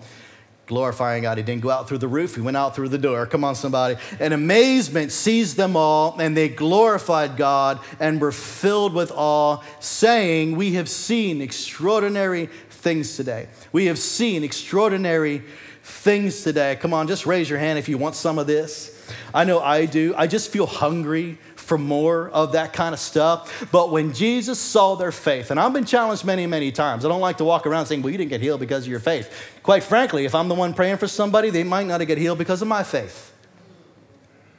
[0.66, 1.36] glorifying God.
[1.36, 3.26] He didn't go out through the roof, he went out through the door.
[3.26, 3.96] Come on, somebody.
[4.18, 10.56] And amazement seized them all, and they glorified God and were filled with awe, saying,
[10.56, 13.48] We have seen extraordinary things today.
[13.70, 15.42] We have seen extraordinary
[15.82, 16.76] things today.
[16.80, 18.92] Come on, just raise your hand if you want some of this.
[19.34, 20.14] I know I do.
[20.16, 23.66] I just feel hungry for more of that kind of stuff.
[23.72, 27.20] But when Jesus saw their faith, and I've been challenged many, many times, I don't
[27.20, 29.34] like to walk around saying, well, you didn't get healed because of your faith.
[29.64, 32.62] Quite frankly, if I'm the one praying for somebody, they might not get healed because
[32.62, 33.32] of my faith.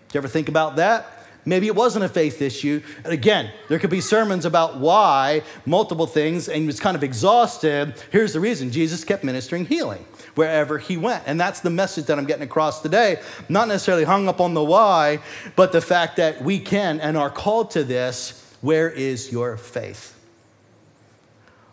[0.09, 1.16] Do you ever think about that?
[1.47, 2.81] Maybe it wasn't a faith issue.
[3.05, 7.93] And again, there could be sermons about why, multiple things, and was kind of exhausted.
[8.11, 10.03] Here's the reason Jesus kept ministering healing
[10.35, 11.23] wherever he went.
[11.25, 13.21] And that's the message that I'm getting across today.
[13.47, 15.19] Not necessarily hung up on the why,
[15.55, 18.43] but the fact that we can and are called to this.
[18.59, 20.19] Where is your faith?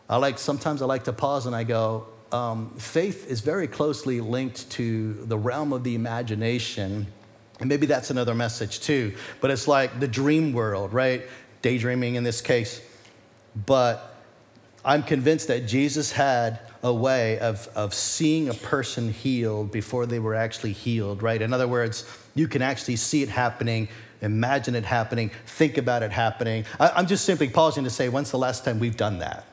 [0.08, 4.20] I like, sometimes I like to pause and I go, um, faith is very closely
[4.20, 7.08] linked to the realm of the imagination
[7.60, 9.14] and maybe that's another message too.
[9.40, 11.22] But it's like the dream world, right?
[11.62, 12.80] Daydreaming in this case.
[13.66, 14.16] But
[14.84, 20.18] I'm convinced that Jesus had a way of, of seeing a person healed before they
[20.18, 21.40] were actually healed, right?
[21.40, 23.88] In other words, you can actually see it happening,
[24.20, 26.66] imagine it happening, think about it happening.
[26.78, 29.46] I, I'm just simply pausing to say, when's the last time we've done that?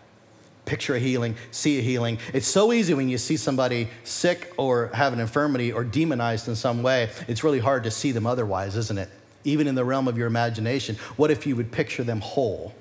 [0.71, 2.17] Picture a healing, see a healing.
[2.33, 6.55] It's so easy when you see somebody sick or have an infirmity or demonized in
[6.55, 9.09] some way, it's really hard to see them otherwise, isn't it?
[9.43, 10.95] Even in the realm of your imagination.
[11.17, 12.73] What if you would picture them whole,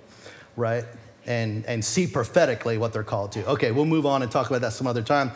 [0.55, 0.85] right?
[1.27, 3.45] And, and see prophetically what they're called to.
[3.49, 5.33] Okay, we'll move on and talk about that some other time.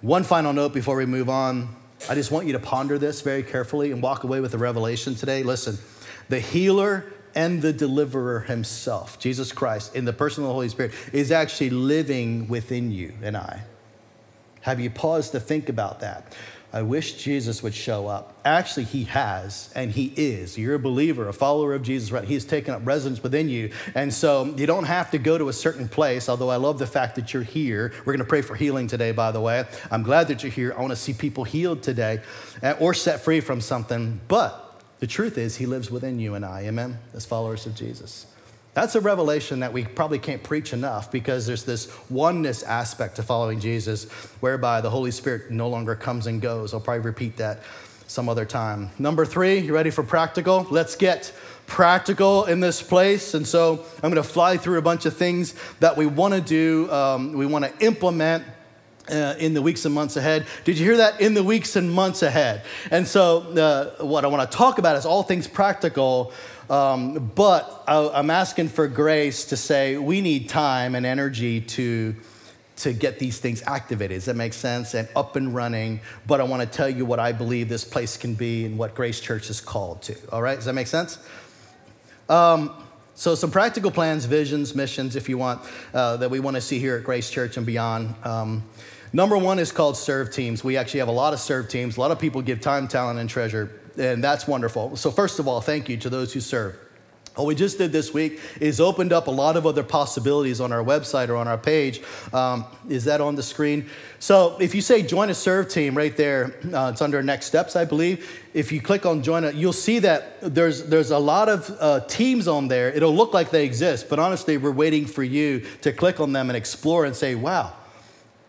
[0.00, 1.76] One final note before we move on.
[2.10, 5.14] I just want you to ponder this very carefully and walk away with a revelation
[5.14, 5.44] today.
[5.44, 5.78] Listen,
[6.28, 7.04] the healer
[7.34, 11.70] and the deliverer himself, Jesus Christ, in the person of the Holy Spirit, is actually
[11.70, 13.62] living within you and I.
[14.62, 16.34] Have you paused to think about that?
[16.74, 18.36] I wish Jesus would show up.
[18.44, 20.58] Actually, he has, and he is.
[20.58, 22.24] You're a believer, a follower of Jesus, right?
[22.24, 23.70] He's taken up residence within you.
[23.94, 26.86] And so you don't have to go to a certain place, although I love the
[26.88, 27.92] fact that you're here.
[28.00, 29.64] We're going to pray for healing today, by the way.
[29.88, 30.74] I'm glad that you're here.
[30.76, 32.22] I want to see people healed today
[32.60, 34.20] uh, or set free from something.
[34.26, 34.63] But
[35.00, 38.26] the truth is, He lives within you and I, amen, as followers of Jesus.
[38.74, 43.22] That's a revelation that we probably can't preach enough because there's this oneness aspect to
[43.22, 46.74] following Jesus whereby the Holy Spirit no longer comes and goes.
[46.74, 47.60] I'll probably repeat that
[48.08, 48.90] some other time.
[48.98, 50.66] Number three, you ready for practical?
[50.70, 51.32] Let's get
[51.66, 53.34] practical in this place.
[53.34, 56.40] And so I'm going to fly through a bunch of things that we want to
[56.40, 58.44] do, um, we want to implement
[59.08, 60.46] uh, in the weeks and months ahead.
[60.64, 61.20] Did you hear that?
[61.20, 62.62] In the weeks and months ahead.
[62.90, 63.38] And so,
[63.98, 66.32] uh, what I want to talk about is all things practical,
[66.70, 72.14] um, but I, am asking for grace to say we need time and energy to.
[72.78, 74.16] To get these things activated.
[74.16, 74.94] Does that make sense?
[74.94, 76.00] And up and running.
[76.26, 78.96] But I want to tell you what I believe this place can be and what
[78.96, 80.16] Grace Church is called to.
[80.32, 80.56] All right?
[80.56, 81.18] Does that make sense?
[82.28, 82.74] Um,
[83.16, 85.62] so, some practical plans, visions, missions, if you want,
[85.94, 88.12] uh, that we want to see here at Grace Church and beyond.
[88.24, 88.64] Um,
[89.14, 90.64] Number one is called serve teams.
[90.64, 91.96] We actually have a lot of serve teams.
[91.96, 94.96] A lot of people give time, talent, and treasure, and that's wonderful.
[94.96, 96.76] So, first of all, thank you to those who serve.
[97.36, 100.72] What we just did this week is opened up a lot of other possibilities on
[100.72, 102.02] our website or on our page.
[102.32, 103.88] Um, is that on the screen?
[104.18, 107.76] So if you say join a serve team right there, uh, it's under next steps,
[107.76, 108.28] I believe.
[108.52, 112.00] If you click on join, a, you'll see that there's there's a lot of uh,
[112.00, 112.90] teams on there.
[112.90, 116.50] It'll look like they exist, but honestly, we're waiting for you to click on them
[116.50, 117.74] and explore and say, "Wow,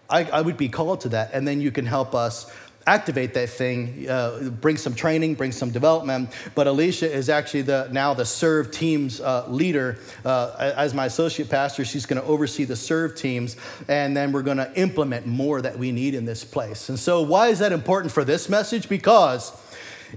[0.10, 1.32] I, I would be called to that.
[1.34, 2.52] And then you can help us
[2.88, 6.30] activate that thing, uh, bring some training, bring some development.
[6.54, 11.50] But Alicia is actually the now the serve teams uh, leader uh, as my associate
[11.50, 11.84] pastor.
[11.84, 15.78] She's going to oversee the serve teams, and then we're going to implement more that
[15.78, 16.90] we need in this place.
[16.90, 18.88] And so, why is that important for this message?
[18.88, 19.52] Because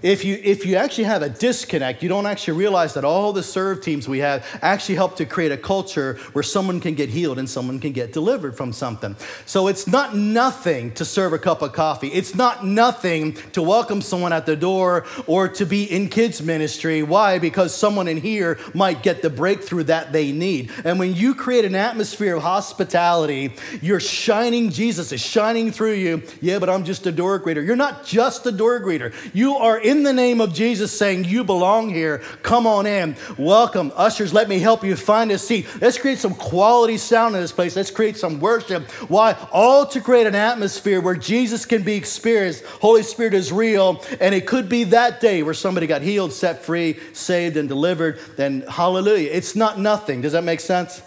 [0.03, 3.43] if you, if you actually have a disconnect, you don't actually realize that all the
[3.43, 7.39] serve teams we have actually help to create a culture where someone can get healed
[7.39, 9.17] and someone can get delivered from something.
[9.47, 12.09] So it's not nothing to serve a cup of coffee.
[12.09, 17.03] It's not nothing to welcome someone at the door or to be in kids' ministry.
[17.03, 17.39] Why?
[17.39, 20.71] Because someone in here might get the breakthrough that they need.
[20.85, 26.23] And when you create an atmosphere of hospitality, you're shining, Jesus is shining through you.
[26.41, 27.65] Yeah, but I'm just a door greeter.
[27.65, 29.13] You're not just a door greeter.
[29.35, 32.19] You are in the name of Jesus saying, You belong here.
[32.43, 33.17] Come on in.
[33.39, 33.91] Welcome.
[33.97, 35.67] Ushers, let me help you find a seat.
[35.81, 37.75] Let's create some quality sound in this place.
[37.75, 38.91] Let's create some worship.
[39.09, 39.35] Why?
[39.51, 42.65] All to create an atmosphere where Jesus can be experienced.
[42.65, 44.05] Holy Spirit is real.
[44.21, 48.21] And it could be that day where somebody got healed, set free, saved, and delivered.
[48.37, 49.31] Then hallelujah.
[49.33, 50.21] It's not nothing.
[50.21, 51.03] Does that make sense?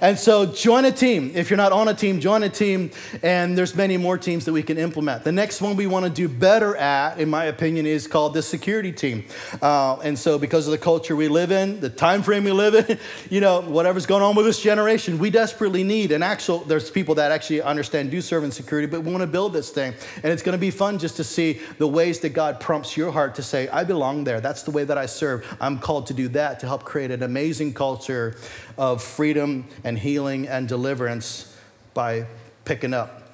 [0.00, 1.32] And so join a team.
[1.34, 2.90] If you're not on a team, join a team.
[3.22, 5.24] And there's many more teams that we can implement.
[5.24, 8.42] The next one we want to do better at, in my opinion, is called the
[8.42, 9.24] security team.
[9.62, 12.74] Uh, and so because of the culture we live in, the time frame we live
[12.74, 12.98] in,
[13.30, 17.14] you know, whatever's going on with this generation, we desperately need an actual, there's people
[17.16, 19.94] that actually understand, do serve in security, but we want to build this thing.
[20.22, 23.12] And it's going to be fun just to see the ways that God prompts your
[23.12, 24.40] heart to say, I belong there.
[24.40, 25.46] That's the way that I serve.
[25.60, 28.36] I'm called to do that to help create an amazing culture
[28.76, 31.56] of freedom and healing and deliverance
[31.92, 32.26] by
[32.64, 33.28] picking up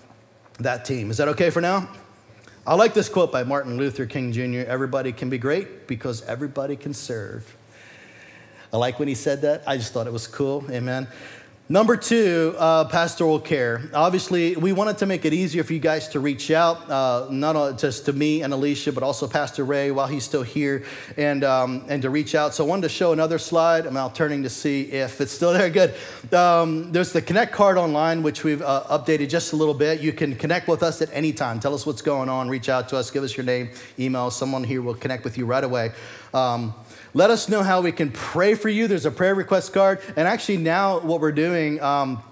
[0.59, 1.11] that team.
[1.11, 1.89] Is that okay for now?
[2.67, 4.69] I like this quote by Martin Luther King Jr.
[4.69, 7.57] Everybody can be great because everybody can serve.
[8.73, 9.63] I like when he said that.
[9.67, 10.65] I just thought it was cool.
[10.71, 11.09] Amen.
[11.73, 13.83] Number two, uh, pastoral care.
[13.95, 17.79] Obviously, we wanted to make it easier for you guys to reach out, uh, not
[17.79, 20.83] just to me and Alicia, but also Pastor Ray while he's still here,
[21.17, 22.55] and, um, and to reach out.
[22.55, 23.87] So I wanted to show another slide.
[23.87, 25.71] I'm now turning to see if it's still there.
[25.71, 25.95] Good.
[26.33, 30.01] Um, there's the Connect card online, which we've uh, updated just a little bit.
[30.01, 31.61] You can connect with us at any time.
[31.61, 32.49] Tell us what's going on.
[32.49, 33.13] Reach out to us.
[33.13, 34.33] Give us your name, email.
[34.33, 35.93] Someone here will connect with you right away.
[36.35, 36.75] Um,
[37.15, 38.87] let us know how we can pray for you.
[38.87, 40.01] There's a prayer request card.
[40.17, 42.23] And actually, now what we're doing, um,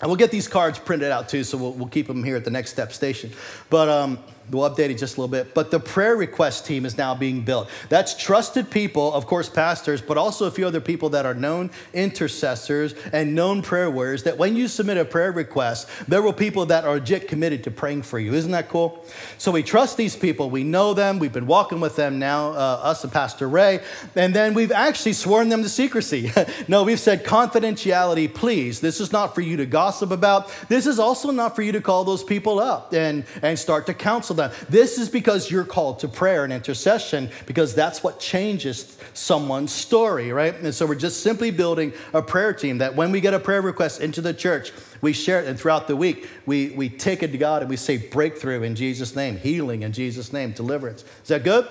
[0.00, 2.44] and we'll get these cards printed out too, so we'll, we'll keep them here at
[2.44, 3.32] the next step station.
[3.70, 4.18] But um,
[4.50, 5.54] We'll update it just a little bit.
[5.54, 7.68] But the prayer request team is now being built.
[7.88, 11.70] That's trusted people, of course, pastors, but also a few other people that are known
[11.92, 14.22] intercessors and known prayer warriors.
[14.22, 17.70] That when you submit a prayer request, there will people that are legit committed to
[17.70, 18.34] praying for you.
[18.34, 19.04] Isn't that cool?
[19.38, 20.48] So we trust these people.
[20.48, 21.18] We know them.
[21.18, 23.80] We've been walking with them now, uh, us and Pastor Ray.
[24.14, 26.30] And then we've actually sworn them to secrecy.
[26.68, 28.80] no, we've said confidentiality, please.
[28.80, 30.52] This is not for you to gossip about.
[30.68, 33.94] This is also not for you to call those people up and, and start to
[33.94, 34.52] counsel them.
[34.68, 40.32] This is because you're called to prayer and intercession because that's what changes someone's story,
[40.32, 40.54] right?
[40.54, 43.62] And so we're just simply building a prayer team that when we get a prayer
[43.62, 47.32] request into the church, we share it, and throughout the week, we, we take it
[47.32, 51.04] to God and we say breakthrough in Jesus' name, healing in Jesus' name, deliverance.
[51.22, 51.68] Is that good?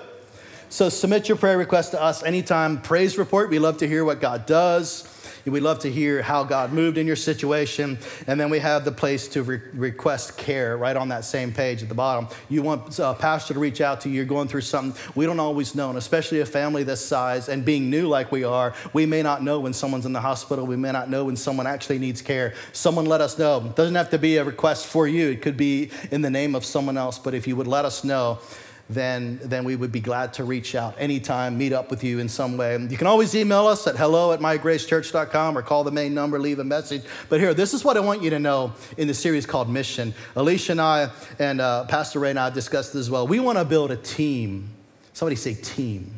[0.68, 2.82] So submit your prayer request to us anytime.
[2.82, 3.50] Praise report.
[3.50, 5.08] We love to hear what God does.
[5.46, 7.98] We love to hear how God moved in your situation.
[8.26, 11.82] And then we have the place to re- request care right on that same page
[11.82, 12.28] at the bottom.
[12.48, 15.40] You want a pastor to reach out to you, you're going through something we don't
[15.40, 19.06] always know, and especially a family this size and being new like we are, we
[19.06, 20.66] may not know when someone's in the hospital.
[20.66, 22.54] We may not know when someone actually needs care.
[22.72, 23.64] Someone let us know.
[23.64, 26.54] It doesn't have to be a request for you, it could be in the name
[26.54, 27.18] of someone else.
[27.18, 28.38] But if you would let us know,
[28.88, 32.28] then, then we would be glad to reach out anytime, meet up with you in
[32.28, 32.78] some way.
[32.78, 36.60] You can always email us at hello at mygracechurch.com or call the main number, leave
[36.60, 37.02] a message.
[37.28, 40.14] But here, this is what I want you to know in the series called Mission.
[40.36, 43.26] Alicia and I and uh, Pastor Ray and I discussed this as well.
[43.26, 44.68] We want to build a team.
[45.12, 46.12] Somebody say team.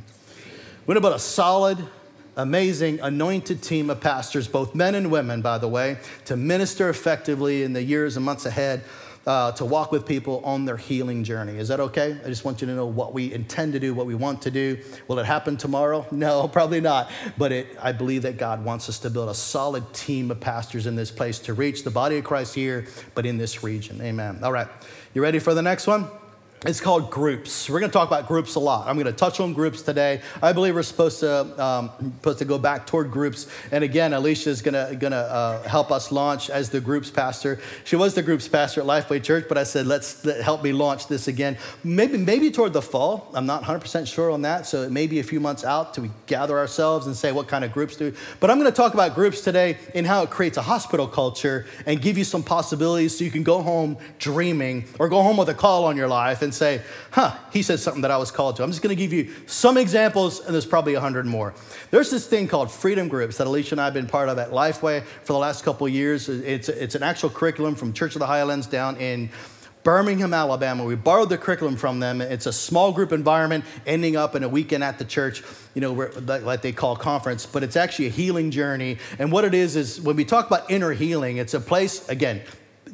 [0.87, 1.79] We want to build a solid,
[2.37, 7.63] amazing, anointed team of pastors, both men and women, by the way, to minister effectively
[7.63, 8.83] in the years and months ahead
[9.29, 11.59] uh, to walk with people on their healing journey.
[11.59, 12.17] Is that okay?
[12.25, 14.51] I just want you to know what we intend to do, what we want to
[14.51, 14.79] do.
[15.07, 16.07] Will it happen tomorrow?
[16.19, 17.11] No, probably not.
[17.37, 20.87] But it, I believe that God wants us to build a solid team of pastors
[20.87, 24.01] in this place to reach the body of Christ here, but in this region.
[24.01, 24.41] Amen.
[24.43, 24.67] All right.
[25.15, 26.09] You ready for the next one?
[26.67, 27.71] It's called groups.
[27.71, 28.89] We're going to talk about groups a lot.
[28.89, 30.21] I'm going to touch on groups today.
[30.43, 33.47] I believe we're supposed to um, supposed to go back toward groups.
[33.71, 37.11] And again, Alicia is going to going to uh, help us launch as the groups
[37.11, 37.61] pastor.
[37.85, 40.73] She was the groups pastor at Lifeway Church, but I said, let's let, help me
[40.73, 41.57] launch this again.
[41.85, 43.31] Maybe maybe toward the fall.
[43.35, 44.67] I'm not 100% sure on that.
[44.67, 47.47] So it may be a few months out till we gather ourselves and say what
[47.47, 48.13] kind of groups do.
[48.41, 51.67] But I'm going to talk about groups today and how it creates a hospital culture
[51.87, 55.51] and give you some possibilities so you can go home dreaming or go home with
[55.51, 56.81] a call on your life and say,
[57.11, 58.63] huh, he said something that I was called to.
[58.63, 61.53] I'm just going to give you some examples, and there's probably a hundred more.
[61.91, 64.51] There's this thing called freedom groups that Alicia and I have been part of at
[64.51, 66.29] Lifeway for the last couple years.
[66.29, 69.29] It's, it's an actual curriculum from Church of the Highlands down in
[69.85, 70.85] Birmingham, Alabama.
[70.85, 72.21] We borrowed the curriculum from them.
[72.21, 75.43] It's a small group environment ending up in a weekend at the church,
[75.75, 78.99] you know, like they call conference, but it's actually a healing journey.
[79.19, 82.43] And what it is, is when we talk about inner healing, it's a place, again,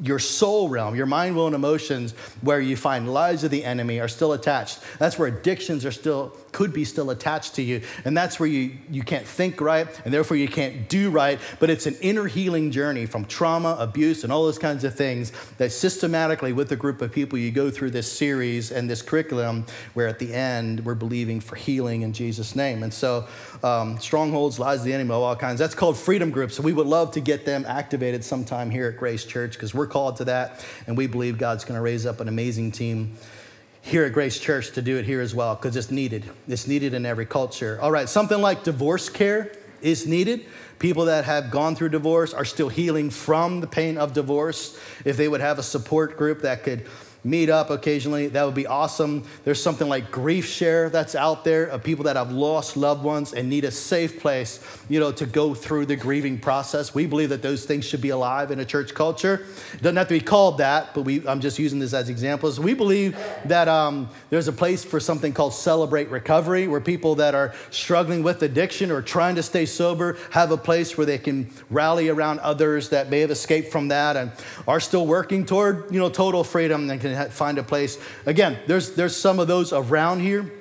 [0.01, 3.99] your soul realm, your mind, will, and emotions, where you find lies of the enemy
[3.99, 4.79] are still attached.
[4.99, 7.81] That's where addictions are still could be still attached to you.
[8.05, 11.37] And that's where you, you can't think right, and therefore you can't do right.
[11.59, 15.33] But it's an inner healing journey from trauma, abuse, and all those kinds of things
[15.57, 19.65] that systematically, with a group of people, you go through this series and this curriculum
[19.95, 22.83] where at the end we're believing for healing in Jesus' name.
[22.83, 23.27] And so,
[23.61, 25.59] um, strongholds, lies of the enemy, of all kinds.
[25.59, 26.55] That's called freedom groups.
[26.55, 29.84] So we would love to get them activated sometime here at Grace Church because we're
[29.87, 33.17] called to that, and we believe God's going to raise up an amazing team
[33.81, 36.25] here at Grace Church to do it here as well because it's needed.
[36.47, 37.79] It's needed in every culture.
[37.81, 40.45] All right, something like divorce care is needed.
[40.79, 44.77] People that have gone through divorce are still healing from the pain of divorce.
[45.05, 46.85] If they would have a support group that could
[47.25, 48.27] meet up occasionally.
[48.27, 49.23] That would be awesome.
[49.43, 53.33] There's something like Grief Share that's out there of people that have lost loved ones
[53.33, 56.93] and need a safe place, you know, to go through the grieving process.
[56.93, 59.45] We believe that those things should be alive in a church culture.
[59.73, 62.59] It doesn't have to be called that, but we, I'm just using this as examples.
[62.59, 67.33] We believe that um, there's a place for something called Celebrate Recovery, where people that
[67.33, 71.49] are struggling with addiction or trying to stay sober have a place where they can
[71.71, 74.31] rally around others that may have escaped from that and
[74.67, 77.97] are still working toward, you know, total freedom and can find a place.
[78.25, 80.51] Again, there's, there's some of those around here.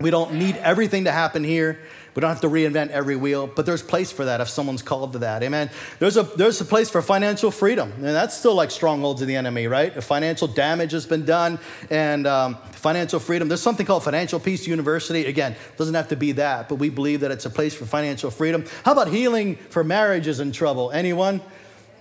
[0.00, 1.80] We don't need everything to happen here.
[2.18, 5.12] We don't have to reinvent every wheel, but there's place for that if someone's called
[5.12, 5.44] to that.
[5.44, 5.70] Amen.
[6.00, 9.36] There's a there's a place for financial freedom, and that's still like strongholds of the
[9.36, 9.96] enemy, right?
[9.96, 13.46] If financial damage has been done, and um, financial freedom.
[13.46, 15.26] There's something called Financial Peace University.
[15.26, 18.32] Again, doesn't have to be that, but we believe that it's a place for financial
[18.32, 18.64] freedom.
[18.84, 20.90] How about healing for marriages in trouble?
[20.90, 21.40] Anyone?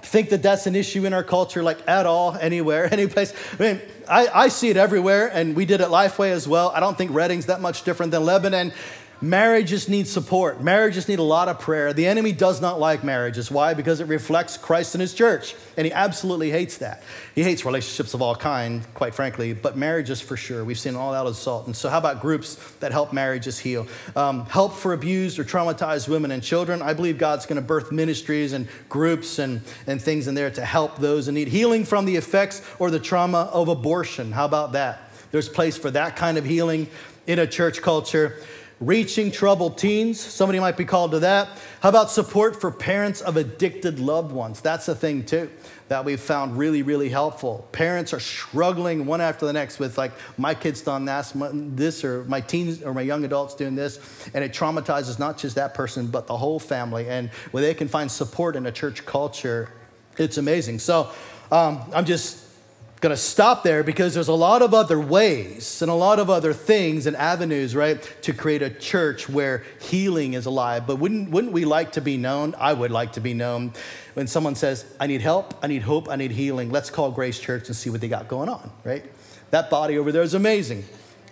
[0.08, 3.34] Think that that's an issue in our culture, like at all, anywhere, any place.
[3.60, 6.72] I mean, I, I see it everywhere, and we did it Lifeway as well.
[6.74, 8.72] I don't think Reading's that much different than Lebanon.
[9.20, 10.62] Marriages need support.
[10.62, 11.92] Marriages need a lot of prayer.
[11.92, 13.50] The enemy does not like marriages.
[13.50, 13.74] Why?
[13.74, 15.56] Because it reflects Christ and his church.
[15.76, 17.02] And he absolutely hates that.
[17.34, 20.64] He hates relationships of all kind, quite frankly, but marriages for sure.
[20.64, 21.66] We've seen all that assault.
[21.66, 23.88] And so, how about groups that help marriages heal?
[24.16, 26.84] Um, help for abused or traumatized women and children.
[26.84, 30.64] I believe God's going to birth ministries and groups and, and things in there to
[30.64, 31.48] help those in need.
[31.48, 34.32] Healing from the effects or the trauma of abortion.
[34.32, 35.10] How about that?
[35.32, 36.88] There's place for that kind of healing
[37.26, 38.38] in a church culture
[38.80, 40.20] reaching troubled teens.
[40.20, 41.50] Somebody might be called to that.
[41.82, 44.62] How about support for parents of addicted loved ones?
[44.62, 45.50] That's a thing too
[45.88, 47.68] that we've found really, really helpful.
[47.72, 52.42] Parents are struggling one after the next with like my kid's done this, or my
[52.42, 56.28] teens or my young adults doing this, and it traumatizes not just that person but
[56.28, 57.08] the whole family.
[57.08, 59.72] And where they can find support in a church culture,
[60.18, 60.80] it's amazing.
[60.80, 61.12] So
[61.52, 62.47] um, I'm just
[63.00, 66.32] going to stop there because there's a lot of other ways and a lot of
[66.32, 70.88] other things and avenues, right, to create a church where healing is alive.
[70.88, 72.56] But wouldn't, wouldn't we like to be known?
[72.58, 73.74] I would like to be known
[74.16, 76.72] when someone says, I need help, I need hope, I need healing.
[76.72, 79.06] Let's call Grace Church and see what they got going on, right?
[79.52, 80.84] That body over there is amazing.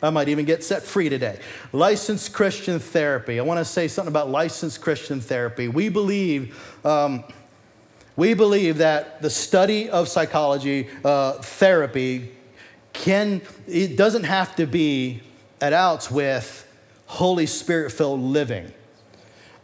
[0.03, 1.39] I might even get set free today.
[1.71, 3.39] Licensed Christian therapy.
[3.39, 5.67] I want to say something about licensed Christian therapy.
[5.67, 6.85] We believe.
[6.85, 7.23] Um,
[8.15, 12.31] we believe that the study of psychology, uh, therapy,
[12.93, 15.21] can, it doesn't have to be
[15.61, 16.61] at outs with
[17.07, 18.71] Holy Spirit filled living.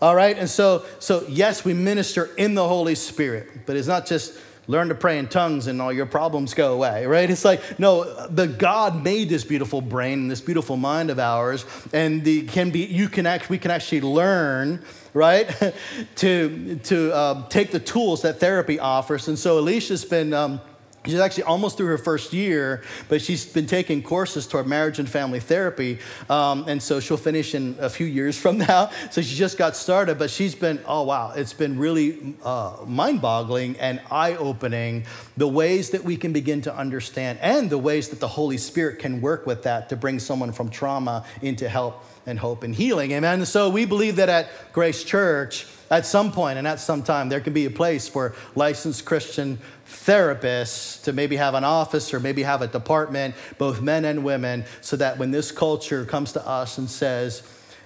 [0.02, 4.06] All right, and so, so yes, we minister in the Holy Spirit, but it's not
[4.06, 4.38] just
[4.68, 7.30] learn to pray in tongues and all your problems go away, right?
[7.30, 11.66] It's like, no, the God made this beautiful brain and this beautiful mind of ours,
[11.94, 14.84] and the can be you can act we can actually learn
[15.14, 15.74] right?
[16.16, 19.28] to to um, take the tools that therapy offers.
[19.28, 20.34] And so Alicia's been.
[20.34, 20.62] Um,
[21.06, 25.10] She's actually almost through her first year, but she's been taking courses toward marriage and
[25.10, 25.98] family therapy.
[26.30, 28.92] Um, and so she'll finish in a few years from now.
[29.10, 33.20] So she just got started, but she's been, oh wow, it's been really uh, mind
[33.20, 35.06] boggling and eye opening
[35.38, 39.00] the ways that we can begin to understand and the ways that the Holy Spirit
[39.00, 43.12] can work with that to bring someone from trauma into help and hope and healing.
[43.12, 43.40] Amen.
[43.40, 47.28] And so we believe that at Grace Church, at some point and at some time,
[47.30, 49.60] there can be a place for licensed Christian
[49.92, 54.66] therapists to maybe have an office or maybe have a department, both men and women,
[54.82, 57.44] so that when this culture comes to us and says,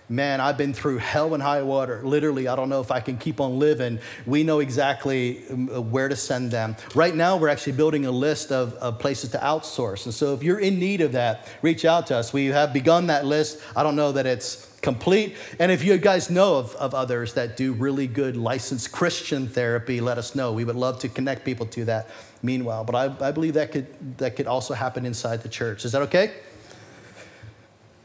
[0.09, 2.01] man, I've been through hell and high water.
[2.03, 3.99] Literally, I don't know if I can keep on living.
[4.25, 6.75] We know exactly um, where to send them.
[6.93, 10.05] Right now, we're actually building a list of, of, places to outsource.
[10.05, 12.33] And so, if you're in need of that, reach out to us.
[12.33, 13.59] We have begun that list.
[13.75, 15.35] I don't know that it's complete.
[15.59, 19.99] And if you guys know of, of others that do really good licensed Christian therapy,
[19.99, 20.53] let us know.
[20.53, 22.07] We would love to connect people to that
[22.43, 22.83] meanwhile.
[22.83, 23.87] But I, I believe that could,
[24.19, 25.85] that could also happen inside the church.
[25.85, 26.33] Is that okay?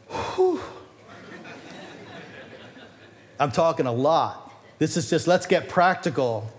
[0.09, 0.61] Whew.
[3.39, 4.51] I'm talking a lot.
[4.79, 6.51] This is just, let's get practical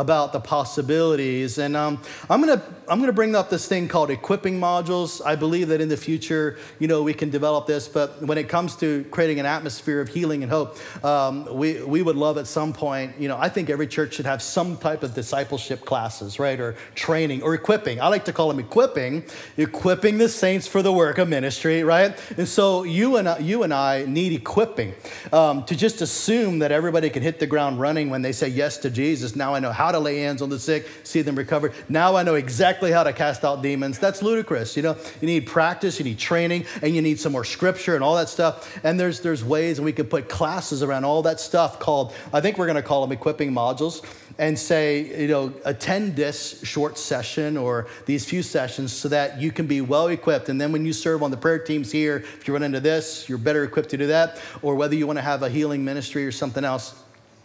[0.00, 1.58] about the possibilities.
[1.58, 5.20] And um, I'm gonna I'm gonna bring up this thing called equipping modules.
[5.24, 7.86] I believe that in the future, you know, we can develop this.
[7.86, 12.00] But when it comes to creating an atmosphere of healing and hope, um, we we
[12.02, 13.12] would love at some point.
[13.18, 16.76] You know, I think every church should have some type of discipleship classes, right, or
[16.94, 18.00] training or equipping.
[18.00, 19.24] I like to call them equipping,
[19.58, 22.18] equipping the saints for the work of ministry, right?
[22.38, 24.94] And so you and I, you and I need equipping
[25.32, 28.78] um, to just assume that everybody can hit the ground running when they say yes
[28.78, 29.36] to Jesus.
[29.36, 31.72] Now I know how how to lay hands on the sick, see them recover.
[31.88, 33.98] Now I know exactly how to cast out demons.
[33.98, 34.76] That's ludicrous.
[34.76, 38.04] You know, you need practice, you need training, and you need some more scripture and
[38.04, 38.78] all that stuff.
[38.84, 42.40] And there's there's ways, and we can put classes around all that stuff called, I
[42.40, 44.04] think we're going to call them equipping modules
[44.38, 49.50] and say, you know, attend this short session or these few sessions so that you
[49.50, 50.48] can be well equipped.
[50.48, 53.28] And then when you serve on the prayer teams here, if you run into this,
[53.28, 54.40] you're better equipped to do that.
[54.62, 56.94] Or whether you want to have a healing ministry or something else,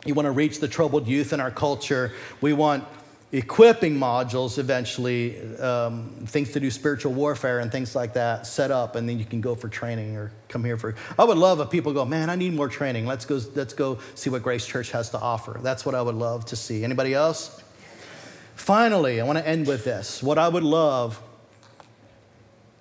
[0.06, 2.14] you want to reach the troubled youth in our culture.
[2.40, 2.86] We want
[3.32, 8.96] equipping modules eventually, um, things to do spiritual warfare and things like that, set up,
[8.96, 10.96] and then you can go for training or come here for.
[11.20, 13.06] I would love if people go, man, I need more training.
[13.06, 13.42] Let's go.
[13.56, 15.60] Let's go see what Grace Church has to offer.
[15.62, 16.84] That's what I would love to see.
[16.84, 17.62] Anybody else?
[18.56, 20.24] Finally, I want to end with this.
[20.24, 21.22] What I would love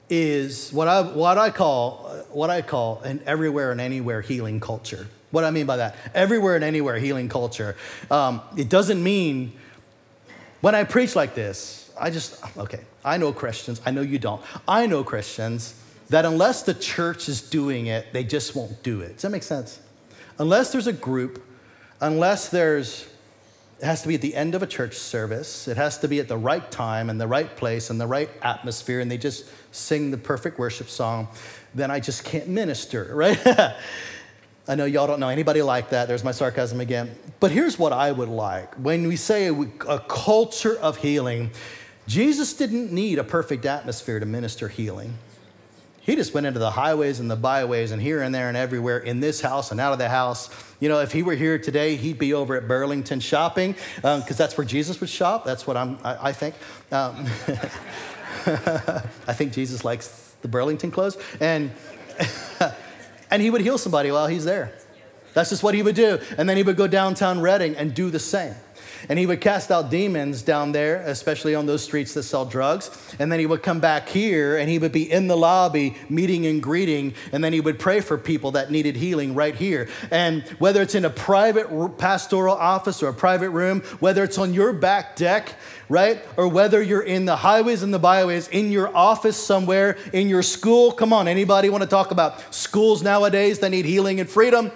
[0.09, 5.09] is what I what I call what I call an everywhere and anywhere healing culture.
[5.35, 7.77] What do I mean by that, everywhere and anywhere healing culture.
[8.09, 9.53] Um, it doesn't mean
[10.61, 14.41] when I preach like this, I just, okay, I know Christians, I know you don't.
[14.67, 15.75] I know Christians
[16.09, 19.15] that unless the church is doing it, they just won't do it.
[19.15, 19.81] Does that make sense?
[20.39, 21.45] Unless there's a group,
[22.01, 23.09] unless there's,
[23.81, 26.21] it has to be at the end of a church service, it has to be
[26.21, 29.47] at the right time and the right place and the right atmosphere, and they just
[29.73, 31.27] sing the perfect worship song,
[31.75, 33.75] then I just can't minister, right?
[34.67, 36.09] I know y'all don't know anybody like that.
[36.09, 37.15] There's my sarcasm again.
[37.39, 38.75] But here's what I would like.
[38.77, 41.51] When we say a, culture of healing,
[42.07, 45.19] Jesus didn't need a perfect atmosphere to minister healing.
[46.01, 48.99] He just went into the highways and the byways and here and there and everywhere
[48.99, 50.51] in this house and out of the house.
[50.81, 54.37] You know, if he were here today, he'd be over at Burlington shopping because um,
[54.37, 55.45] that's where Jesus would shop.
[55.45, 56.55] That's what I'm, I, I think.
[56.91, 57.27] Um,
[59.27, 61.17] I think Jesus likes the Burlington clothes.
[61.41, 61.71] And
[63.35, 64.71] and he would heal somebody while he's there.
[65.33, 66.21] That's just what he would do.
[66.39, 68.55] And then he would go downtown Reading and do the same.
[69.09, 72.91] And he would cast out demons down there, especially on those streets that sell drugs.
[73.19, 76.47] And then he would come back here and he would be in the lobby meeting
[76.47, 77.15] and greeting.
[77.33, 79.89] And then he would pray for people that needed healing right here.
[80.11, 84.55] And whether it's in a private pastoral office or a private room, whether it's on
[84.55, 85.55] your back deck,
[85.89, 86.23] right?
[86.37, 90.43] Or whether you're in the highways and the byways, in your office somewhere, in your
[90.43, 90.93] school.
[90.93, 94.71] Come on, anybody want to talk about schools nowadays that need healing and freedom?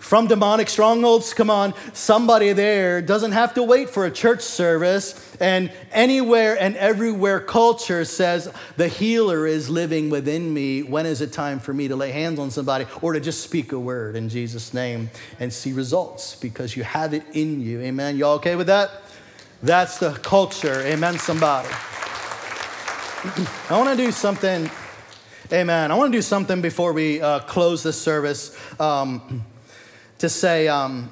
[0.00, 1.32] From demonic strongholds.
[1.32, 5.36] Come on, somebody there doesn't have to wait for a church service.
[5.38, 10.82] And anywhere and everywhere culture says the healer is living within me.
[10.82, 13.72] When is it time for me to lay hands on somebody or to just speak
[13.72, 17.80] a word in Jesus' name and see results because you have it in you?
[17.80, 18.16] Amen.
[18.16, 18.90] Y'all okay with that?
[19.62, 20.80] That's the culture.
[20.80, 21.68] Amen, somebody.
[23.68, 24.70] I want to do something.
[25.52, 25.90] Amen.
[25.90, 28.56] I want to do something before we uh, close this service.
[28.80, 29.44] Um,
[30.20, 31.10] to say, um,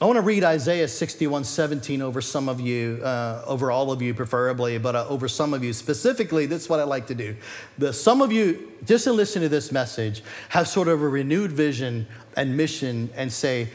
[0.00, 4.00] I want to read Isaiah 61 17 over some of you, uh, over all of
[4.00, 6.46] you preferably, but uh, over some of you specifically.
[6.46, 7.36] That's what I like to do.
[7.76, 11.52] The, some of you, just to listen to this message, have sort of a renewed
[11.52, 12.06] vision
[12.36, 13.68] and mission and say,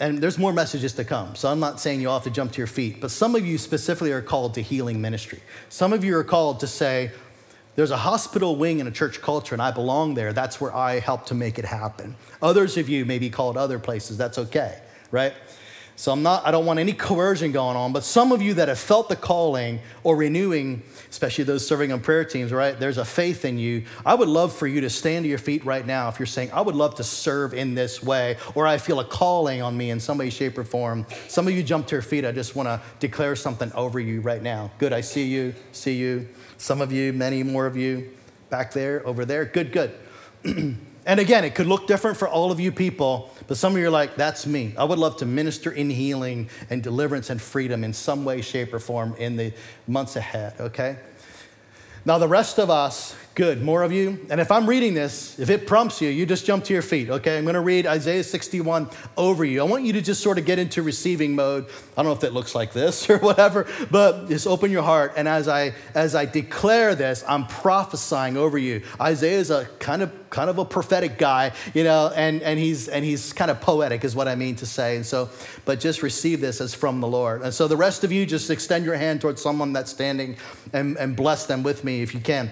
[0.00, 1.34] and there's more messages to come.
[1.34, 3.44] So I'm not saying you all have to jump to your feet, but some of
[3.44, 5.40] you specifically are called to healing ministry.
[5.68, 7.10] Some of you are called to say,
[7.76, 10.32] there's a hospital wing in a church culture, and I belong there.
[10.32, 12.14] That's where I help to make it happen.
[12.40, 14.16] Others of you may be called other places.
[14.16, 15.34] That's okay, right?
[15.96, 18.66] So I'm not, I don't want any coercion going on, but some of you that
[18.66, 22.78] have felt the calling or renewing, especially those serving on prayer teams, right?
[22.78, 23.84] There's a faith in you.
[24.04, 26.50] I would love for you to stand to your feet right now if you're saying,
[26.52, 29.90] I would love to serve in this way, or I feel a calling on me
[29.90, 31.06] in some way, shape, or form.
[31.28, 32.24] Some of you jump to your feet.
[32.24, 34.72] I just want to declare something over you right now.
[34.78, 36.28] Good, I see you, see you.
[36.58, 38.10] Some of you, many more of you
[38.50, 39.44] back there, over there.
[39.44, 39.94] Good, good.
[41.06, 43.86] and again, it could look different for all of you people, but some of you
[43.86, 44.74] are like, that's me.
[44.78, 48.72] I would love to minister in healing and deliverance and freedom in some way, shape,
[48.72, 49.52] or form in the
[49.86, 50.96] months ahead, okay?
[52.06, 54.24] Now, the rest of us, good, more of you.
[54.30, 57.10] And if I'm reading this, if it prompts you, you just jump to your feet,
[57.10, 57.36] okay?
[57.36, 59.60] I'm gonna read Isaiah 61 over you.
[59.60, 61.66] I want you to just sort of get into receiving mode.
[61.66, 65.14] I don't know if that looks like this or whatever, but just open your heart.
[65.16, 68.82] And as I as I declare this, I'm prophesying over you.
[69.00, 72.88] Isaiah is a kind of kind of a prophetic guy, you know, and, and he's
[72.88, 74.96] and he's kind of poetic, is what I mean to say.
[74.96, 75.30] And so,
[75.64, 77.42] but just receive this as from the Lord.
[77.42, 80.36] And so the rest of you just extend your hand towards someone that's standing
[80.72, 82.50] and, and bless them with me if you can.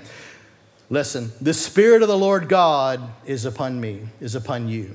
[0.92, 4.94] Listen, the Spirit of the Lord God is upon me, is upon you.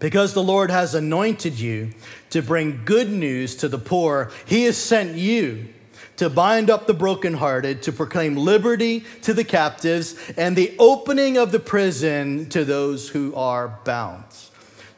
[0.00, 1.92] Because the Lord has anointed you
[2.30, 5.68] to bring good news to the poor, He has sent you
[6.16, 11.52] to bind up the brokenhearted, to proclaim liberty to the captives, and the opening of
[11.52, 14.24] the prison to those who are bound,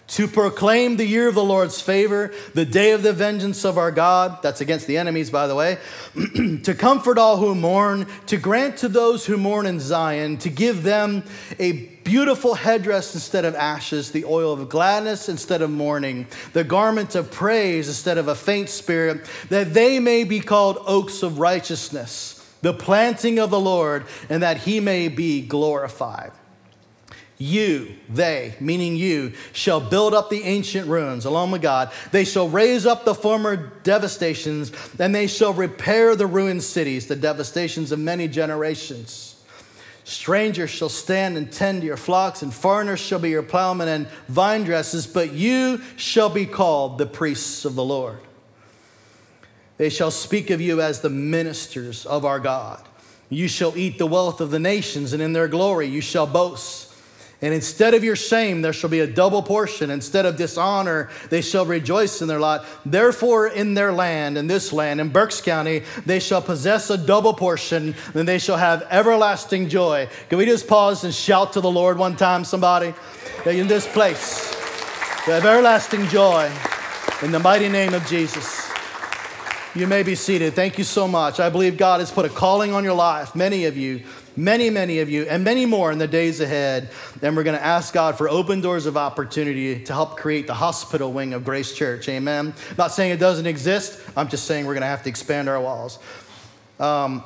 [0.08, 3.90] to proclaim the year of the Lord's favor, the day of the vengeance of our
[3.90, 5.78] God, that's against the enemies, by the way,
[6.62, 10.82] to comfort all who mourn, to grant to those who mourn in Zion, to give
[10.82, 11.24] them
[11.58, 11.72] a
[12.04, 17.30] beautiful headdress instead of ashes, the oil of gladness instead of mourning, the garment of
[17.30, 22.72] praise instead of a faint spirit, that they may be called oaks of righteousness, the
[22.72, 26.32] planting of the Lord, and that he may be glorified.
[27.40, 31.92] You, they, meaning you, shall build up the ancient ruins along with God.
[32.10, 37.14] They shall raise up the former devastations, and they shall repair the ruined cities, the
[37.14, 39.36] devastations of many generations.
[40.02, 44.64] Strangers shall stand and tend your flocks, and foreigners shall be your plowmen and vine
[44.64, 48.18] dressers, but you shall be called the priests of the Lord.
[49.76, 52.82] They shall speak of you as the ministers of our God.
[53.30, 56.87] You shall eat the wealth of the nations, and in their glory you shall boast.
[57.40, 59.90] And instead of your shame, there shall be a double portion.
[59.90, 62.64] Instead of dishonor, they shall rejoice in their lot.
[62.84, 67.32] Therefore, in their land, in this land, in Berks County, they shall possess a double
[67.32, 70.08] portion, and they shall have everlasting joy.
[70.28, 72.92] Can we just pause and shout to the Lord one time, somebody?
[73.46, 74.50] In this place,
[75.24, 76.50] they have everlasting joy
[77.22, 78.68] in the mighty name of Jesus.
[79.76, 80.54] You may be seated.
[80.54, 81.38] Thank you so much.
[81.38, 84.02] I believe God has put a calling on your life, many of you
[84.38, 86.90] many, many of you, and many more in the days ahead.
[87.20, 90.54] And we're going to ask God for open doors of opportunity to help create the
[90.54, 92.08] hospital wing of Grace Church.
[92.08, 92.54] Amen.
[92.76, 95.60] not saying it doesn't exist, I'm just saying we're going to have to expand our
[95.60, 95.98] walls.
[96.78, 97.24] Um,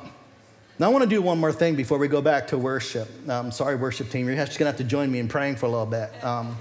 [0.79, 3.07] now, I want to do one more thing before we go back to worship.
[3.29, 5.67] Um, sorry, worship team, you're just going to have to join me in praying for
[5.67, 6.11] a little bit.
[6.23, 6.57] Um,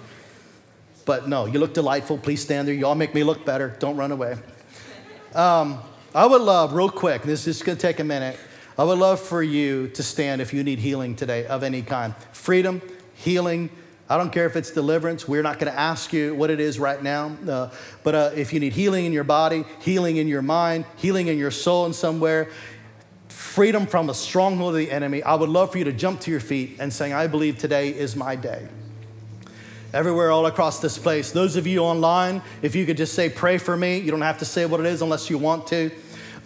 [1.06, 2.18] but no, you look delightful.
[2.18, 2.74] Please stand there.
[2.74, 3.74] You all make me look better.
[3.78, 4.36] Don't run away.
[5.34, 5.80] Um,
[6.14, 8.38] I would love, real quick, this is going to take a minute.
[8.78, 12.14] I would love for you to stand if you need healing today of any kind.
[12.32, 12.80] Freedom,
[13.14, 13.68] healing.
[14.08, 15.28] I don't care if it's deliverance.
[15.28, 17.36] We're not going to ask you what it is right now.
[17.46, 17.70] Uh,
[18.02, 21.38] but uh, if you need healing in your body, healing in your mind, healing in
[21.38, 22.50] your soul in somewhere,
[23.28, 26.30] freedom from a stronghold of the enemy, I would love for you to jump to
[26.30, 28.66] your feet and saying, I believe today is my day.
[29.92, 31.32] Everywhere, all across this place.
[31.32, 33.98] Those of you online, if you could just say, pray for me.
[33.98, 35.90] You don't have to say what it is unless you want to.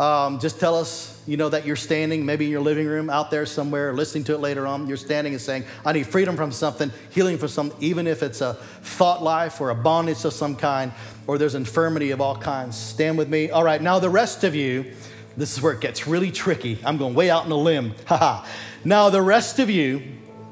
[0.00, 3.30] Um, just tell us, you know, that you're standing, maybe in your living room out
[3.30, 4.86] there somewhere, listening to it later on.
[4.86, 8.40] You're standing and saying, I need freedom from something, healing from something, even if it's
[8.40, 10.92] a thought life or a bondage of some kind,
[11.26, 12.76] or there's infirmity of all kinds.
[12.76, 13.50] Stand with me.
[13.50, 14.92] All right, now the rest of you,
[15.36, 16.78] this is where it gets really tricky.
[16.84, 17.94] I'm going way out on a limb.
[18.06, 18.46] Haha.
[18.84, 20.02] now, the rest of you,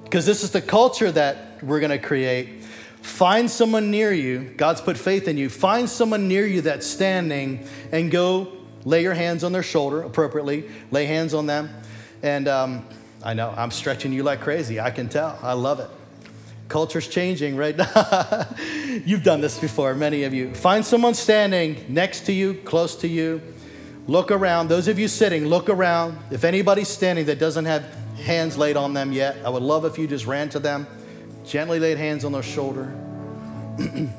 [0.03, 2.64] because this is the culture that we're going to create,
[3.01, 4.53] find someone near you.
[4.57, 5.49] God's put faith in you.
[5.49, 10.68] Find someone near you that's standing and go Lay your hands on their shoulder appropriately.
[10.91, 11.70] Lay hands on them.
[12.22, 12.87] And um,
[13.22, 14.80] I know I'm stretching you like crazy.
[14.80, 15.39] I can tell.
[15.43, 15.91] I love it.
[16.68, 18.47] Culture's changing right now.
[19.05, 20.55] You've done this before, many of you.
[20.55, 23.41] Find someone standing next to you, close to you.
[24.07, 24.68] Look around.
[24.68, 26.18] Those of you sitting, look around.
[26.30, 27.85] If anybody's standing that doesn't have
[28.16, 30.87] hands laid on them yet, I would love if you just ran to them,
[31.45, 32.93] gently laid hands on their shoulder.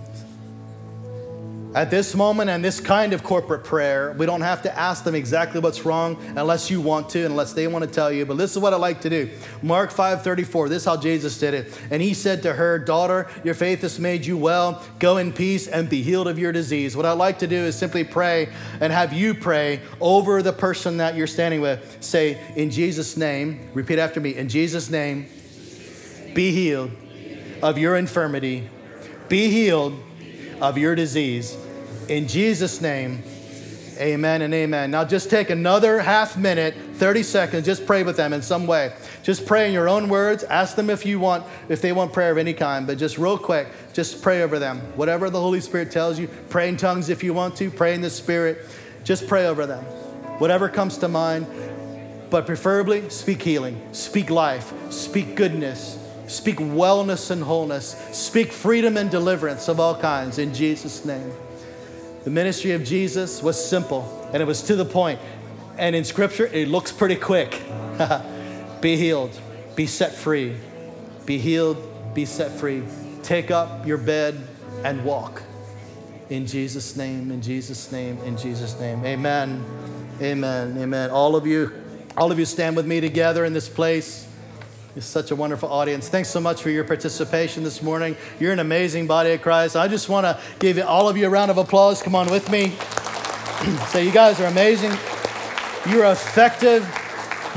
[1.75, 5.13] At this moment and this kind of corporate prayer, we don't have to ask them
[5.13, 8.25] exactly what's wrong unless you want to, unless they want to tell you.
[8.25, 9.29] But this is what I like to do.
[9.61, 10.69] Mark 5:34.
[10.69, 11.77] This is how Jesus did it.
[11.91, 14.81] And he said to her, "Daughter, your faith has made you well.
[14.99, 17.75] Go in peace and be healed of your disease." What I like to do is
[17.75, 18.47] simply pray
[18.79, 21.97] and have you pray over the person that you're standing with.
[21.99, 24.33] Say, "In Jesus' name," repeat after me.
[24.33, 25.25] "In Jesus' name,
[26.33, 26.91] be healed
[27.61, 28.69] of your infirmity.
[29.27, 29.99] Be healed
[30.61, 31.57] of your disease."
[32.07, 33.23] In Jesus' name,
[33.97, 34.91] amen and amen.
[34.91, 38.93] Now just take another half minute, 30 seconds, just pray with them in some way.
[39.23, 40.43] Just pray in your own words.
[40.43, 43.39] Ask them if you want, if they want prayer of any kind, but just real
[43.39, 44.79] quick, just pray over them.
[44.95, 48.01] Whatever the Holy Spirit tells you, pray in tongues if you want to, pray in
[48.01, 48.65] the Spirit.
[49.03, 49.83] Just pray over them.
[50.39, 51.47] Whatever comes to mind,
[52.29, 55.97] but preferably speak healing, speak life, speak goodness,
[56.27, 61.31] speak wellness and wholeness, speak freedom and deliverance of all kinds in Jesus' name.
[62.25, 65.19] The ministry of Jesus was simple and it was to the point.
[65.77, 67.61] And in scripture, it looks pretty quick.
[68.81, 69.39] be healed,
[69.75, 70.57] be set free.
[71.25, 71.77] Be healed,
[72.15, 72.83] be set free.
[73.21, 74.35] Take up your bed
[74.83, 75.43] and walk.
[76.31, 79.05] In Jesus' name, in Jesus' name, in Jesus' name.
[79.05, 79.63] Amen.
[80.19, 80.77] Amen.
[80.79, 81.11] Amen.
[81.11, 81.71] All of you,
[82.17, 84.27] all of you stand with me together in this place.
[84.95, 86.07] It's such a wonderful audience.
[86.07, 88.15] Thanks so much for your participation this morning.
[88.39, 89.75] You're an amazing body of Christ.
[89.75, 92.01] I just want to give all of you a round of applause.
[92.01, 92.69] Come on with me.
[93.89, 94.91] so, you guys are amazing.
[95.89, 96.87] You're effective.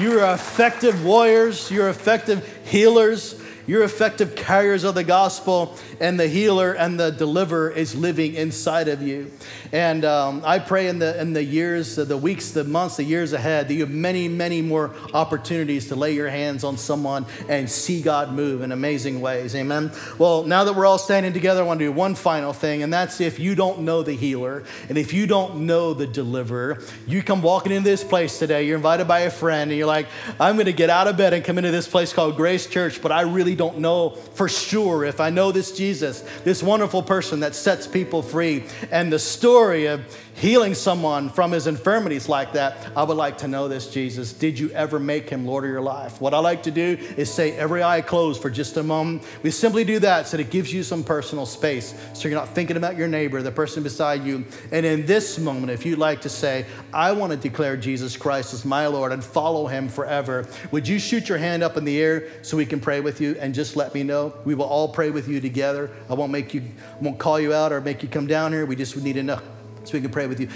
[0.01, 1.70] You're effective warriors.
[1.70, 3.41] You're effective healers.
[3.69, 8.89] You're effective carriers of the gospel, and the healer and the deliverer is living inside
[8.89, 9.31] of you.
[9.73, 13.35] And um, I pray in the, in the years, the weeks, the months, the years
[13.35, 17.69] ahead that you have many, many more opportunities to lay your hands on someone and
[17.69, 19.55] see God move in amazing ways.
[19.55, 19.93] Amen.
[20.16, 22.91] Well, now that we're all standing together, I want to do one final thing, and
[22.91, 27.23] that's if you don't know the healer and if you don't know the deliverer, you
[27.23, 30.07] come walking into this place today, you're invited by a friend, and you're like,
[30.41, 33.03] I'm going to get out of bed and come into this place called Grace Church,
[33.03, 37.41] but I really don't know for sure if I know this Jesus, this wonderful person
[37.41, 40.01] that sets people free, and the story of
[40.39, 44.32] healing someone from his infirmities like that, I would like to know this, Jesus.
[44.32, 46.20] Did you ever make him Lord of your life?
[46.20, 49.24] What I like to do is say every eye closed for just a moment.
[49.43, 52.55] We simply do that so that it gives you some personal space so you're not
[52.55, 54.45] thinking about your neighbor, the person beside you.
[54.70, 58.55] And in this moment, if you'd like to say, I want to declare Jesus Christ
[58.55, 62.01] as my Lord and follow him forever, would you shoot your hand up in the
[62.01, 64.32] air so we can pray with you and just let me know?
[64.45, 65.91] We will all pray with you together.
[66.09, 68.64] I won't make you, I won't call you out or make you come down here.
[68.64, 69.41] We just need know
[69.89, 70.49] so we can pray with you.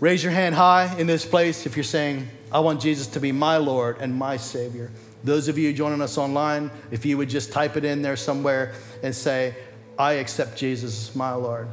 [0.00, 3.32] Raise your hand high in this place if you're saying, I want Jesus to be
[3.32, 4.90] my Lord and my Savior.
[5.24, 8.74] Those of you joining us online, if you would just type it in there somewhere
[9.02, 9.56] and say,
[9.98, 11.68] I accept Jesus as my Lord.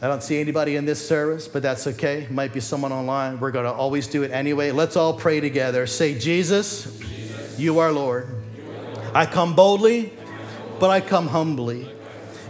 [0.00, 2.26] I don't see anybody in this service, but that's okay.
[2.30, 3.38] Might be someone online.
[3.38, 4.70] We're going to always do it anyway.
[4.70, 5.86] Let's all pray together.
[5.86, 8.28] Say, Jesus, Jesus you are Lord.
[9.14, 10.12] I come boldly,
[10.78, 11.90] but I come humbly,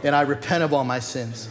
[0.02, 1.48] and I repent of all my sins.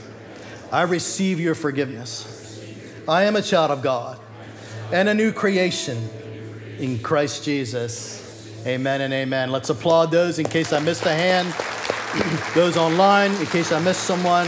[0.72, 2.64] I receive your forgiveness.
[3.08, 4.20] I am a child of God
[4.92, 6.10] and a new creation
[6.80, 8.22] in Christ Jesus.
[8.66, 9.52] Amen and amen.
[9.52, 11.54] Let's applaud those in case I missed a hand,
[12.56, 14.48] those online, in case I missed someone.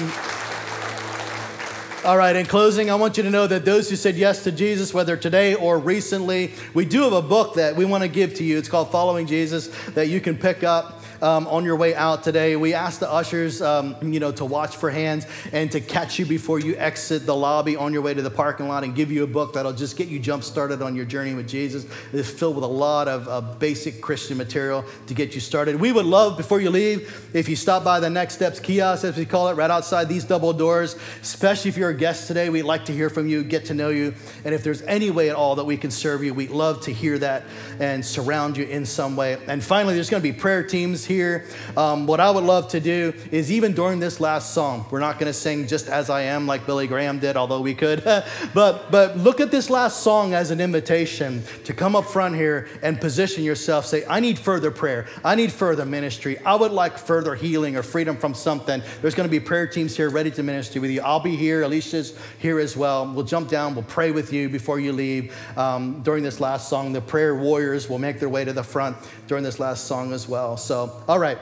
[2.03, 4.51] All right, in closing, I want you to know that those who said yes to
[4.51, 8.34] Jesus, whether today or recently, we do have a book that we want to give
[8.36, 8.57] to you.
[8.57, 12.55] It's called Following Jesus that you can pick up um, on your way out today.
[12.55, 16.26] We ask the ushers, um, you know, to watch for hands and to catch you
[16.26, 19.24] before you exit the lobby on your way to the parking lot and give you
[19.24, 21.86] a book that'll just get you jump started on your journey with Jesus.
[22.13, 25.76] It's filled with a lot of uh, basic Christian material to get you started.
[25.80, 29.18] We would love, before you leave, if you stop by the Next Steps kiosk, as
[29.18, 32.63] we call it, right outside these double doors, especially if you're a guest today, we'd
[32.63, 34.13] like to hear from you, get to know you.
[34.45, 36.93] And if there's any way at all that we can serve you, we'd love to
[36.93, 37.43] hear that
[37.80, 39.38] and surround you in some way.
[39.47, 41.45] And finally, there's going to be prayer teams here.
[41.76, 45.18] Um, what I would love to do is even during this last song, we're not
[45.18, 48.03] going to sing just as I am like Billy Graham did, although we could.
[48.53, 52.68] but but look at this last song as an invitation to come up front here
[52.84, 53.86] and position yourself.
[53.86, 55.08] Say, I need further prayer.
[55.24, 56.38] I need further ministry.
[56.39, 58.82] I would like further healing or freedom from something.
[59.01, 61.01] There's going to be prayer teams here ready to minister with you.
[61.01, 61.64] I'll be here.
[61.64, 63.12] Alicia's here as well.
[63.12, 63.76] We'll jump down.
[63.76, 66.93] We'll pray with you before you leave um, during this last song.
[66.93, 68.97] The prayer warriors will make their way to the front
[69.28, 70.58] during this last song as well.
[70.58, 71.37] So all right,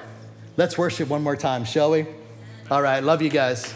[0.58, 2.06] let's worship one more time, shall we?
[2.72, 3.74] All right, love you guys.